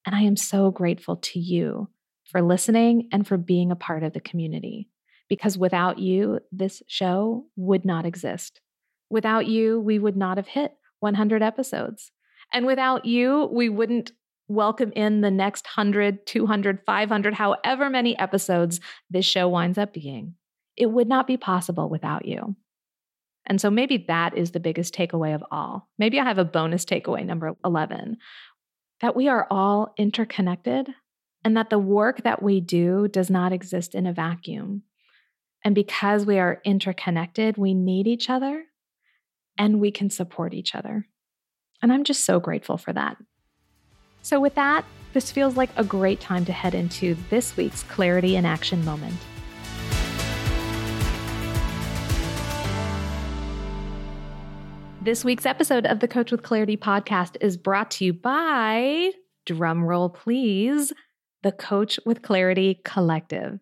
And 0.06 0.14
I 0.14 0.22
am 0.22 0.36
so 0.36 0.70
grateful 0.70 1.16
to 1.16 1.38
you 1.38 1.88
for 2.30 2.42
listening 2.42 3.08
and 3.12 3.26
for 3.26 3.36
being 3.36 3.70
a 3.70 3.76
part 3.76 4.02
of 4.02 4.12
the 4.12 4.20
community. 4.20 4.88
Because 5.28 5.58
without 5.58 5.98
you, 5.98 6.40
this 6.52 6.82
show 6.86 7.46
would 7.56 7.84
not 7.84 8.06
exist. 8.06 8.60
Without 9.10 9.46
you, 9.46 9.80
we 9.80 9.98
would 9.98 10.16
not 10.16 10.36
have 10.36 10.48
hit 10.48 10.72
100 11.00 11.42
episodes. 11.42 12.10
And 12.52 12.66
without 12.66 13.04
you, 13.04 13.48
we 13.52 13.68
wouldn't 13.68 14.12
welcome 14.48 14.92
in 14.92 15.20
the 15.20 15.30
next 15.30 15.66
100, 15.66 16.26
200, 16.26 16.80
500, 16.86 17.34
however 17.34 17.90
many 17.90 18.18
episodes 18.18 18.80
this 19.10 19.26
show 19.26 19.48
winds 19.48 19.78
up 19.78 19.92
being. 19.92 20.34
It 20.76 20.86
would 20.86 21.08
not 21.08 21.26
be 21.26 21.36
possible 21.36 21.88
without 21.88 22.24
you. 22.24 22.56
And 23.46 23.60
so 23.60 23.70
maybe 23.70 24.04
that 24.08 24.36
is 24.36 24.50
the 24.50 24.60
biggest 24.60 24.94
takeaway 24.94 25.34
of 25.34 25.42
all. 25.50 25.88
Maybe 25.98 26.20
I 26.20 26.24
have 26.24 26.38
a 26.38 26.44
bonus 26.44 26.84
takeaway, 26.84 27.24
number 27.24 27.54
11, 27.64 28.16
that 29.00 29.16
we 29.16 29.28
are 29.28 29.46
all 29.50 29.94
interconnected 29.98 30.88
and 31.44 31.56
that 31.56 31.70
the 31.70 31.78
work 31.78 32.22
that 32.24 32.42
we 32.42 32.60
do 32.60 33.08
does 33.08 33.30
not 33.30 33.52
exist 33.52 33.94
in 33.94 34.06
a 34.06 34.12
vacuum. 34.12 34.82
And 35.64 35.74
because 35.74 36.26
we 36.26 36.38
are 36.38 36.60
interconnected, 36.64 37.56
we 37.56 37.74
need 37.74 38.06
each 38.06 38.28
other 38.28 38.64
and 39.56 39.80
we 39.80 39.90
can 39.90 40.10
support 40.10 40.54
each 40.54 40.74
other. 40.74 41.06
And 41.80 41.92
I'm 41.92 42.04
just 42.04 42.24
so 42.24 42.40
grateful 42.40 42.76
for 42.76 42.92
that. 42.92 43.16
So, 44.22 44.40
with 44.40 44.54
that, 44.56 44.84
this 45.12 45.30
feels 45.30 45.56
like 45.56 45.70
a 45.76 45.84
great 45.84 46.20
time 46.20 46.44
to 46.46 46.52
head 46.52 46.74
into 46.74 47.16
this 47.30 47.56
week's 47.56 47.82
Clarity 47.84 48.36
in 48.36 48.44
Action 48.44 48.84
moment. 48.84 49.16
This 55.00 55.24
week's 55.24 55.46
episode 55.46 55.86
of 55.86 56.00
the 56.00 56.08
Coach 56.08 56.30
with 56.30 56.42
Clarity 56.42 56.76
podcast 56.76 57.36
is 57.40 57.56
brought 57.56 57.90
to 57.92 58.04
you 58.04 58.12
by, 58.12 59.12
drumroll 59.46 60.12
please, 60.12 60.92
the 61.42 61.52
Coach 61.52 61.98
with 62.04 62.20
Clarity 62.20 62.80
Collective. 62.84 63.60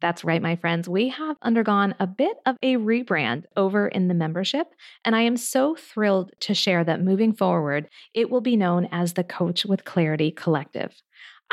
That's 0.00 0.24
right, 0.24 0.40
my 0.40 0.56
friends. 0.56 0.88
We 0.88 1.08
have 1.10 1.36
undergone 1.42 1.94
a 2.00 2.06
bit 2.06 2.38
of 2.46 2.56
a 2.62 2.76
rebrand 2.76 3.44
over 3.56 3.86
in 3.86 4.08
the 4.08 4.14
membership, 4.14 4.68
and 5.04 5.14
I 5.14 5.20
am 5.22 5.36
so 5.36 5.74
thrilled 5.74 6.32
to 6.40 6.54
share 6.54 6.84
that 6.84 7.02
moving 7.02 7.34
forward, 7.34 7.88
it 8.14 8.30
will 8.30 8.40
be 8.40 8.56
known 8.56 8.88
as 8.90 9.12
the 9.12 9.24
Coach 9.24 9.66
with 9.66 9.84
Clarity 9.84 10.30
Collective. 10.30 10.94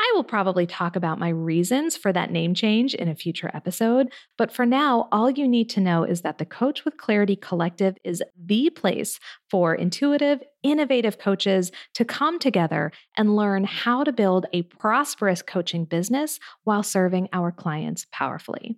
I 0.00 0.12
will 0.14 0.22
probably 0.22 0.64
talk 0.64 0.94
about 0.94 1.18
my 1.18 1.28
reasons 1.28 1.96
for 1.96 2.12
that 2.12 2.30
name 2.30 2.54
change 2.54 2.94
in 2.94 3.08
a 3.08 3.16
future 3.16 3.50
episode, 3.52 4.12
but 4.36 4.52
for 4.52 4.64
now, 4.64 5.08
all 5.10 5.28
you 5.28 5.48
need 5.48 5.68
to 5.70 5.80
know 5.80 6.04
is 6.04 6.22
that 6.22 6.38
the 6.38 6.44
Coach 6.44 6.84
with 6.84 6.96
Clarity 6.96 7.34
Collective 7.34 7.96
is 8.04 8.22
the 8.40 8.70
place 8.70 9.18
for 9.50 9.74
intuitive, 9.74 10.40
innovative 10.62 11.18
coaches 11.18 11.72
to 11.94 12.04
come 12.04 12.38
together 12.38 12.92
and 13.16 13.34
learn 13.34 13.64
how 13.64 14.04
to 14.04 14.12
build 14.12 14.46
a 14.52 14.62
prosperous 14.62 15.42
coaching 15.42 15.84
business 15.84 16.38
while 16.62 16.84
serving 16.84 17.28
our 17.32 17.50
clients 17.50 18.06
powerfully. 18.12 18.76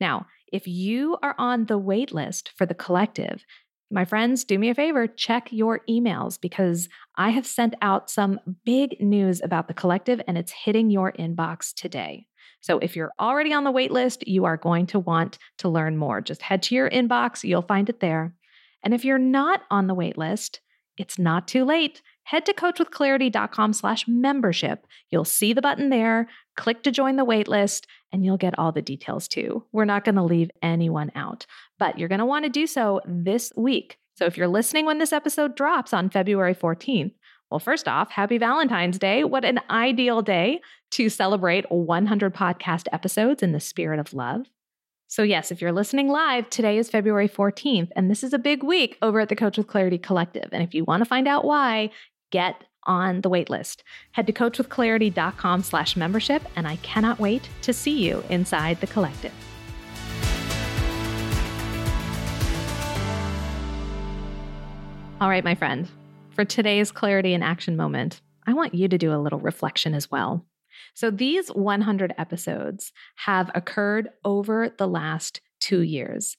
Now, 0.00 0.26
if 0.52 0.68
you 0.68 1.18
are 1.22 1.34
on 1.36 1.66
the 1.66 1.78
wait 1.78 2.12
list 2.12 2.52
for 2.56 2.64
the 2.64 2.74
collective, 2.74 3.44
my 3.90 4.04
friends, 4.04 4.44
do 4.44 4.58
me 4.58 4.70
a 4.70 4.74
favor, 4.74 5.06
check 5.06 5.48
your 5.50 5.80
emails 5.88 6.40
because 6.40 6.88
I 7.16 7.30
have 7.30 7.46
sent 7.46 7.74
out 7.82 8.08
some 8.08 8.38
big 8.64 9.00
news 9.00 9.40
about 9.42 9.68
the 9.68 9.74
collective 9.74 10.20
and 10.26 10.38
it's 10.38 10.52
hitting 10.52 10.90
your 10.90 11.12
inbox 11.12 11.74
today. 11.74 12.26
So 12.60 12.78
if 12.78 12.94
you're 12.94 13.12
already 13.18 13.52
on 13.52 13.64
the 13.64 13.70
wait 13.70 13.90
list, 13.90 14.26
you 14.28 14.44
are 14.44 14.56
going 14.56 14.86
to 14.88 14.98
want 14.98 15.38
to 15.58 15.68
learn 15.68 15.96
more. 15.96 16.20
Just 16.20 16.42
head 16.42 16.62
to 16.64 16.74
your 16.74 16.90
inbox, 16.90 17.42
you'll 17.42 17.62
find 17.62 17.88
it 17.88 18.00
there. 18.00 18.34
And 18.82 18.94
if 18.94 19.04
you're 19.04 19.18
not 19.18 19.62
on 19.70 19.86
the 19.86 19.94
wait 19.94 20.16
list, 20.16 20.60
it's 20.96 21.18
not 21.18 21.48
too 21.48 21.64
late. 21.64 22.02
Head 22.30 22.46
to 22.46 22.54
coachwithclarity.com 22.54 23.72
slash 23.72 24.06
membership. 24.06 24.86
You'll 25.10 25.24
see 25.24 25.52
the 25.52 25.60
button 25.60 25.88
there. 25.88 26.28
Click 26.56 26.84
to 26.84 26.92
join 26.92 27.16
the 27.16 27.26
waitlist, 27.26 27.86
and 28.12 28.24
you'll 28.24 28.36
get 28.36 28.56
all 28.56 28.70
the 28.70 28.80
details 28.80 29.26
too. 29.26 29.64
We're 29.72 29.84
not 29.84 30.04
going 30.04 30.14
to 30.14 30.22
leave 30.22 30.48
anyone 30.62 31.10
out, 31.16 31.44
but 31.76 31.98
you're 31.98 32.08
going 32.08 32.20
to 32.20 32.24
want 32.24 32.44
to 32.44 32.48
do 32.48 32.68
so 32.68 33.00
this 33.04 33.52
week. 33.56 33.98
So 34.14 34.26
if 34.26 34.36
you're 34.36 34.46
listening 34.46 34.86
when 34.86 34.98
this 34.98 35.12
episode 35.12 35.56
drops 35.56 35.92
on 35.92 36.08
February 36.08 36.54
14th, 36.54 37.14
well, 37.50 37.58
first 37.58 37.88
off, 37.88 38.12
happy 38.12 38.38
Valentine's 38.38 39.00
Day. 39.00 39.24
What 39.24 39.44
an 39.44 39.58
ideal 39.68 40.22
day 40.22 40.60
to 40.92 41.08
celebrate 41.08 41.68
100 41.68 42.32
podcast 42.32 42.86
episodes 42.92 43.42
in 43.42 43.50
the 43.50 43.58
spirit 43.58 43.98
of 43.98 44.14
love. 44.14 44.46
So, 45.10 45.24
yes, 45.24 45.50
if 45.50 45.60
you're 45.60 45.72
listening 45.72 46.06
live, 46.06 46.48
today 46.50 46.78
is 46.78 46.88
February 46.88 47.28
14th, 47.28 47.88
and 47.96 48.08
this 48.08 48.22
is 48.22 48.32
a 48.32 48.38
big 48.38 48.62
week 48.62 48.96
over 49.02 49.18
at 49.18 49.28
the 49.28 49.34
Coach 49.34 49.58
with 49.58 49.66
Clarity 49.66 49.98
Collective. 49.98 50.48
And 50.52 50.62
if 50.62 50.72
you 50.72 50.84
want 50.84 51.00
to 51.00 51.04
find 51.04 51.26
out 51.26 51.44
why, 51.44 51.90
get 52.30 52.64
on 52.84 53.20
the 53.20 53.30
waitlist. 53.30 53.82
Head 54.12 54.26
to 54.26 54.32
coachwithclarity.com 54.32 55.62
slash 55.62 55.96
membership, 55.96 56.42
and 56.56 56.66
I 56.66 56.76
cannot 56.76 57.18
wait 57.18 57.48
to 57.62 57.72
see 57.72 58.04
you 58.04 58.24
inside 58.28 58.80
the 58.80 58.86
collective. 58.86 59.32
All 65.20 65.28
right, 65.28 65.44
my 65.44 65.54
friend, 65.54 65.86
for 66.30 66.46
today's 66.46 66.90
clarity 66.90 67.34
and 67.34 67.44
action 67.44 67.76
moment, 67.76 68.22
I 68.46 68.54
want 68.54 68.74
you 68.74 68.88
to 68.88 68.96
do 68.96 69.12
a 69.12 69.20
little 69.20 69.38
reflection 69.38 69.92
as 69.92 70.10
well. 70.10 70.46
So 70.94 71.10
these 71.10 71.48
100 71.48 72.14
episodes 72.16 72.92
have 73.16 73.50
occurred 73.54 74.08
over 74.24 74.70
the 74.70 74.88
last 74.88 75.42
two 75.60 75.82
years. 75.82 76.38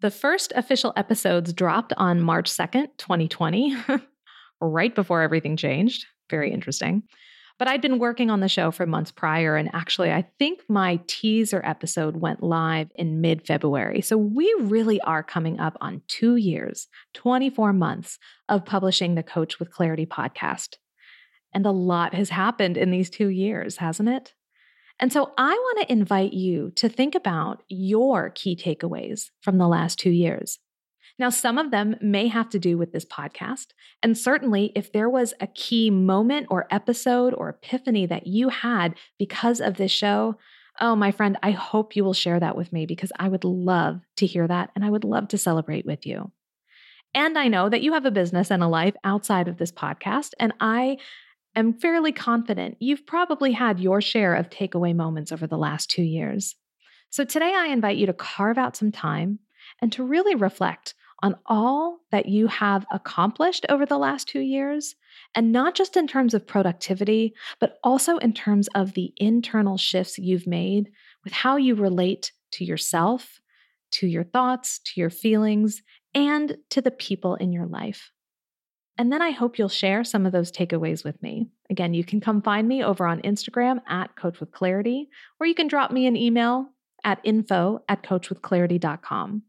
The 0.00 0.10
first 0.10 0.52
official 0.56 0.92
episodes 0.96 1.52
dropped 1.52 1.92
on 1.96 2.20
March 2.20 2.50
2nd, 2.50 2.88
2020, 2.98 3.76
right 4.60 4.94
before 4.94 5.22
everything 5.22 5.56
changed. 5.56 6.06
Very 6.30 6.52
interesting. 6.52 7.02
But 7.58 7.66
I'd 7.66 7.82
been 7.82 7.98
working 7.98 8.30
on 8.30 8.38
the 8.38 8.48
show 8.48 8.70
for 8.70 8.86
months 8.86 9.10
prior, 9.10 9.56
and 9.56 9.68
actually, 9.74 10.12
I 10.12 10.26
think 10.38 10.60
my 10.68 11.00
teaser 11.08 11.60
episode 11.64 12.16
went 12.16 12.40
live 12.40 12.88
in 12.94 13.20
mid 13.20 13.44
February. 13.46 14.00
So 14.00 14.16
we 14.16 14.54
really 14.60 15.00
are 15.00 15.24
coming 15.24 15.58
up 15.58 15.76
on 15.80 16.02
two 16.06 16.36
years, 16.36 16.86
24 17.14 17.72
months 17.72 18.18
of 18.48 18.64
publishing 18.64 19.16
the 19.16 19.24
Coach 19.24 19.58
with 19.58 19.72
Clarity 19.72 20.06
podcast. 20.06 20.76
And 21.52 21.66
a 21.66 21.72
lot 21.72 22.14
has 22.14 22.30
happened 22.30 22.76
in 22.76 22.92
these 22.92 23.10
two 23.10 23.28
years, 23.28 23.78
hasn't 23.78 24.08
it? 24.08 24.34
And 25.00 25.12
so 25.12 25.32
I 25.36 25.50
want 25.52 25.80
to 25.80 25.92
invite 25.92 26.32
you 26.32 26.70
to 26.76 26.88
think 26.88 27.14
about 27.14 27.62
your 27.68 28.30
key 28.30 28.56
takeaways 28.56 29.30
from 29.42 29.58
the 29.58 29.68
last 29.68 29.98
two 29.98 30.10
years. 30.10 30.58
Now, 31.18 31.30
some 31.30 31.58
of 31.58 31.72
them 31.72 31.96
may 32.00 32.28
have 32.28 32.48
to 32.50 32.58
do 32.58 32.78
with 32.78 32.92
this 32.92 33.04
podcast. 33.04 33.68
And 34.02 34.16
certainly, 34.16 34.72
if 34.76 34.92
there 34.92 35.10
was 35.10 35.34
a 35.40 35.48
key 35.48 35.90
moment 35.90 36.46
or 36.48 36.68
episode 36.70 37.34
or 37.34 37.48
epiphany 37.48 38.06
that 38.06 38.26
you 38.26 38.50
had 38.50 38.94
because 39.18 39.60
of 39.60 39.76
this 39.76 39.90
show, 39.90 40.36
oh, 40.80 40.94
my 40.94 41.10
friend, 41.10 41.36
I 41.42 41.50
hope 41.50 41.96
you 41.96 42.04
will 42.04 42.14
share 42.14 42.38
that 42.38 42.56
with 42.56 42.72
me 42.72 42.86
because 42.86 43.10
I 43.18 43.28
would 43.28 43.44
love 43.44 44.00
to 44.18 44.26
hear 44.26 44.46
that 44.46 44.70
and 44.76 44.84
I 44.84 44.90
would 44.90 45.04
love 45.04 45.28
to 45.28 45.38
celebrate 45.38 45.84
with 45.84 46.06
you. 46.06 46.30
And 47.14 47.36
I 47.36 47.48
know 47.48 47.68
that 47.68 47.82
you 47.82 47.94
have 47.94 48.04
a 48.04 48.10
business 48.12 48.50
and 48.50 48.62
a 48.62 48.68
life 48.68 48.94
outside 49.02 49.48
of 49.48 49.56
this 49.56 49.72
podcast. 49.72 50.34
And 50.38 50.52
I 50.60 50.98
am 51.56 51.72
fairly 51.72 52.12
confident 52.12 52.76
you've 52.78 53.06
probably 53.06 53.52
had 53.52 53.80
your 53.80 54.00
share 54.00 54.34
of 54.34 54.50
takeaway 54.50 54.94
moments 54.94 55.32
over 55.32 55.46
the 55.46 55.58
last 55.58 55.90
two 55.90 56.02
years. 56.02 56.54
So 57.10 57.24
today 57.24 57.54
I 57.56 57.68
invite 57.68 57.96
you 57.96 58.06
to 58.06 58.12
carve 58.12 58.58
out 58.58 58.76
some 58.76 58.92
time 58.92 59.40
and 59.80 59.90
to 59.92 60.04
really 60.04 60.34
reflect 60.34 60.94
on 61.22 61.36
all 61.46 61.98
that 62.10 62.26
you 62.26 62.46
have 62.46 62.86
accomplished 62.92 63.66
over 63.68 63.84
the 63.84 63.98
last 63.98 64.28
two 64.28 64.40
years, 64.40 64.94
and 65.34 65.52
not 65.52 65.74
just 65.74 65.96
in 65.96 66.06
terms 66.06 66.34
of 66.34 66.46
productivity, 66.46 67.34
but 67.60 67.78
also 67.82 68.18
in 68.18 68.32
terms 68.32 68.68
of 68.74 68.94
the 68.94 69.12
internal 69.16 69.76
shifts 69.76 70.18
you've 70.18 70.46
made 70.46 70.90
with 71.24 71.32
how 71.32 71.56
you 71.56 71.74
relate 71.74 72.32
to 72.52 72.64
yourself, 72.64 73.40
to 73.90 74.06
your 74.06 74.24
thoughts, 74.24 74.78
to 74.80 75.00
your 75.00 75.10
feelings, 75.10 75.82
and 76.14 76.56
to 76.70 76.80
the 76.80 76.90
people 76.90 77.34
in 77.34 77.52
your 77.52 77.66
life. 77.66 78.10
And 78.96 79.12
then 79.12 79.22
I 79.22 79.30
hope 79.30 79.58
you'll 79.58 79.68
share 79.68 80.02
some 80.02 80.26
of 80.26 80.32
those 80.32 80.50
takeaways 80.50 81.04
with 81.04 81.22
me. 81.22 81.46
Again, 81.70 81.94
you 81.94 82.02
can 82.04 82.20
come 82.20 82.42
find 82.42 82.66
me 82.66 82.82
over 82.82 83.06
on 83.06 83.22
Instagram 83.22 83.80
at 83.88 84.16
Coach 84.16 84.40
with 84.40 84.50
Clarity, 84.50 85.08
or 85.38 85.46
you 85.46 85.54
can 85.54 85.68
drop 85.68 85.92
me 85.92 86.06
an 86.06 86.16
email 86.16 86.66
at 87.04 87.20
info 87.22 87.80
at 87.88 88.02
coachwithclarity.com. 88.02 89.42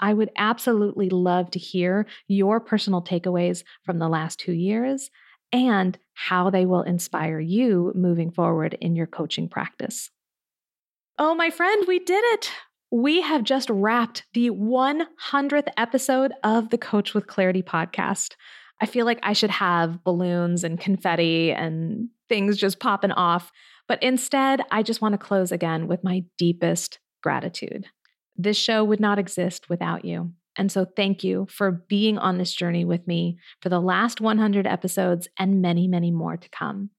I 0.00 0.14
would 0.14 0.30
absolutely 0.36 1.08
love 1.08 1.50
to 1.52 1.58
hear 1.58 2.06
your 2.28 2.60
personal 2.60 3.02
takeaways 3.02 3.64
from 3.84 3.98
the 3.98 4.08
last 4.08 4.38
two 4.38 4.52
years 4.52 5.10
and 5.52 5.98
how 6.14 6.50
they 6.50 6.66
will 6.66 6.82
inspire 6.82 7.40
you 7.40 7.92
moving 7.94 8.30
forward 8.30 8.76
in 8.80 8.96
your 8.96 9.06
coaching 9.06 9.48
practice. 9.48 10.10
Oh, 11.18 11.34
my 11.34 11.50
friend, 11.50 11.84
we 11.86 11.98
did 11.98 12.22
it! 12.34 12.50
We 12.90 13.20
have 13.22 13.42
just 13.42 13.68
wrapped 13.70 14.24
the 14.34 14.50
100th 14.50 15.68
episode 15.76 16.32
of 16.44 16.70
the 16.70 16.78
Coach 16.78 17.14
with 17.14 17.26
Clarity 17.26 17.62
podcast. 17.62 18.34
I 18.80 18.86
feel 18.86 19.06
like 19.06 19.18
I 19.22 19.32
should 19.32 19.50
have 19.50 20.04
balloons 20.04 20.62
and 20.62 20.78
confetti 20.78 21.52
and 21.52 22.10
things 22.28 22.56
just 22.56 22.78
popping 22.78 23.12
off. 23.12 23.50
But 23.88 24.02
instead, 24.02 24.62
I 24.70 24.82
just 24.82 25.00
want 25.00 25.12
to 25.12 25.18
close 25.18 25.52
again 25.52 25.88
with 25.88 26.04
my 26.04 26.24
deepest 26.38 26.98
gratitude. 27.22 27.86
This 28.36 28.56
show 28.56 28.84
would 28.84 29.00
not 29.00 29.18
exist 29.18 29.68
without 29.68 30.04
you. 30.04 30.32
And 30.58 30.72
so, 30.72 30.84
thank 30.84 31.22
you 31.22 31.46
for 31.50 31.70
being 31.70 32.18
on 32.18 32.38
this 32.38 32.52
journey 32.52 32.84
with 32.84 33.06
me 33.06 33.38
for 33.60 33.68
the 33.68 33.80
last 33.80 34.20
100 34.20 34.66
episodes 34.66 35.28
and 35.38 35.60
many, 35.60 35.86
many 35.86 36.10
more 36.10 36.36
to 36.36 36.48
come. 36.48 36.90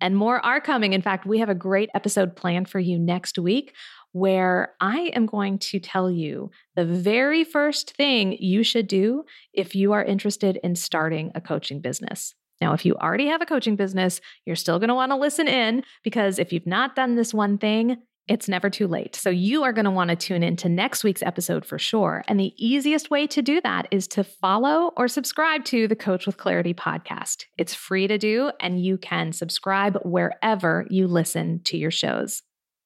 And 0.00 0.16
more 0.16 0.44
are 0.44 0.62
coming. 0.62 0.94
In 0.94 1.02
fact, 1.02 1.26
we 1.26 1.40
have 1.40 1.50
a 1.50 1.54
great 1.54 1.90
episode 1.94 2.34
planned 2.34 2.70
for 2.70 2.78
you 2.78 2.98
next 2.98 3.38
week 3.38 3.74
where 4.12 4.74
I 4.80 5.12
am 5.14 5.26
going 5.26 5.58
to 5.58 5.78
tell 5.78 6.10
you 6.10 6.50
the 6.74 6.86
very 6.86 7.44
first 7.44 7.94
thing 7.96 8.36
you 8.40 8.64
should 8.64 8.88
do 8.88 9.24
if 9.52 9.74
you 9.74 9.92
are 9.92 10.02
interested 10.02 10.58
in 10.64 10.74
starting 10.74 11.30
a 11.34 11.40
coaching 11.40 11.80
business. 11.80 12.34
Now, 12.60 12.72
if 12.72 12.84
you 12.84 12.94
already 12.96 13.26
have 13.26 13.40
a 13.40 13.46
coaching 13.46 13.76
business, 13.76 14.20
you're 14.44 14.56
still 14.56 14.78
going 14.78 14.88
to 14.88 14.94
want 14.94 15.12
to 15.12 15.16
listen 15.16 15.48
in 15.48 15.82
because 16.02 16.38
if 16.38 16.52
you've 16.52 16.66
not 16.66 16.96
done 16.96 17.14
this 17.14 17.32
one 17.32 17.56
thing, 17.56 17.98
it's 18.30 18.48
never 18.48 18.70
too 18.70 18.86
late. 18.86 19.16
So 19.16 19.28
you 19.28 19.64
are 19.64 19.72
going 19.72 19.86
to 19.86 19.90
want 19.90 20.10
to 20.10 20.16
tune 20.16 20.44
in 20.44 20.54
to 20.58 20.68
next 20.68 21.02
week's 21.02 21.22
episode 21.22 21.66
for 21.66 21.80
sure. 21.80 22.22
And 22.28 22.38
the 22.38 22.54
easiest 22.56 23.10
way 23.10 23.26
to 23.26 23.42
do 23.42 23.60
that 23.62 23.88
is 23.90 24.06
to 24.08 24.22
follow 24.22 24.92
or 24.96 25.08
subscribe 25.08 25.64
to 25.64 25.88
the 25.88 25.96
Coach 25.96 26.26
with 26.26 26.36
Clarity 26.36 26.72
podcast. 26.72 27.46
It's 27.58 27.74
free 27.74 28.06
to 28.06 28.18
do, 28.18 28.52
and 28.60 28.80
you 28.80 28.98
can 28.98 29.32
subscribe 29.32 29.98
wherever 30.04 30.86
you 30.88 31.08
listen 31.08 31.60
to 31.64 31.76
your 31.76 31.90
shows. 31.90 32.42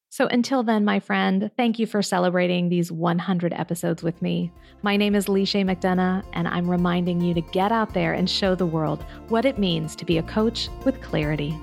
So 0.09 0.29
until 0.29 0.63
then, 0.63 0.83
my 0.83 0.99
friend, 0.99 1.51
thank 1.59 1.79
you 1.79 1.87
for 1.87 2.01
celebrating 2.01 2.71
these 2.71 2.91
100 2.91 3.53
episodes 3.53 4.03
with 4.03 4.23
me. 4.23 4.51
My 4.81 4.97
name 4.97 5.15
is 5.15 5.27
Leisha 5.27 5.63
McDonough, 5.63 6.25
and 6.33 6.49
I'm 6.49 6.71
reminding 6.71 7.21
you 7.21 7.35
to 7.35 7.43
get 7.43 7.71
out 7.71 7.93
there 7.93 8.15
and 8.15 8.31
show 8.31 8.55
the 8.55 8.65
world 8.65 9.05
what 9.29 9.45
it 9.45 9.59
means 9.59 9.95
to 9.97 10.07
be 10.07 10.17
a 10.17 10.23
coach 10.23 10.71
with 10.87 11.03
clarity. 11.03 11.55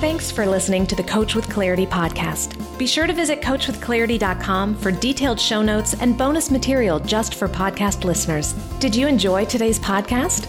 Thanks 0.00 0.30
for 0.30 0.46
listening 0.46 0.86
to 0.86 0.96
the 0.96 1.02
Coach 1.02 1.34
with 1.34 1.46
Clarity 1.50 1.84
podcast. 1.84 2.56
Be 2.78 2.86
sure 2.86 3.06
to 3.06 3.12
visit 3.12 3.42
coachwithclarity.com 3.42 4.76
for 4.76 4.90
detailed 4.90 5.38
show 5.38 5.60
notes 5.60 5.92
and 5.92 6.16
bonus 6.16 6.50
material 6.50 6.98
just 6.98 7.34
for 7.34 7.46
podcast 7.46 8.04
listeners. 8.04 8.54
Did 8.78 8.96
you 8.96 9.06
enjoy 9.06 9.44
today's 9.44 9.78
podcast? 9.78 10.48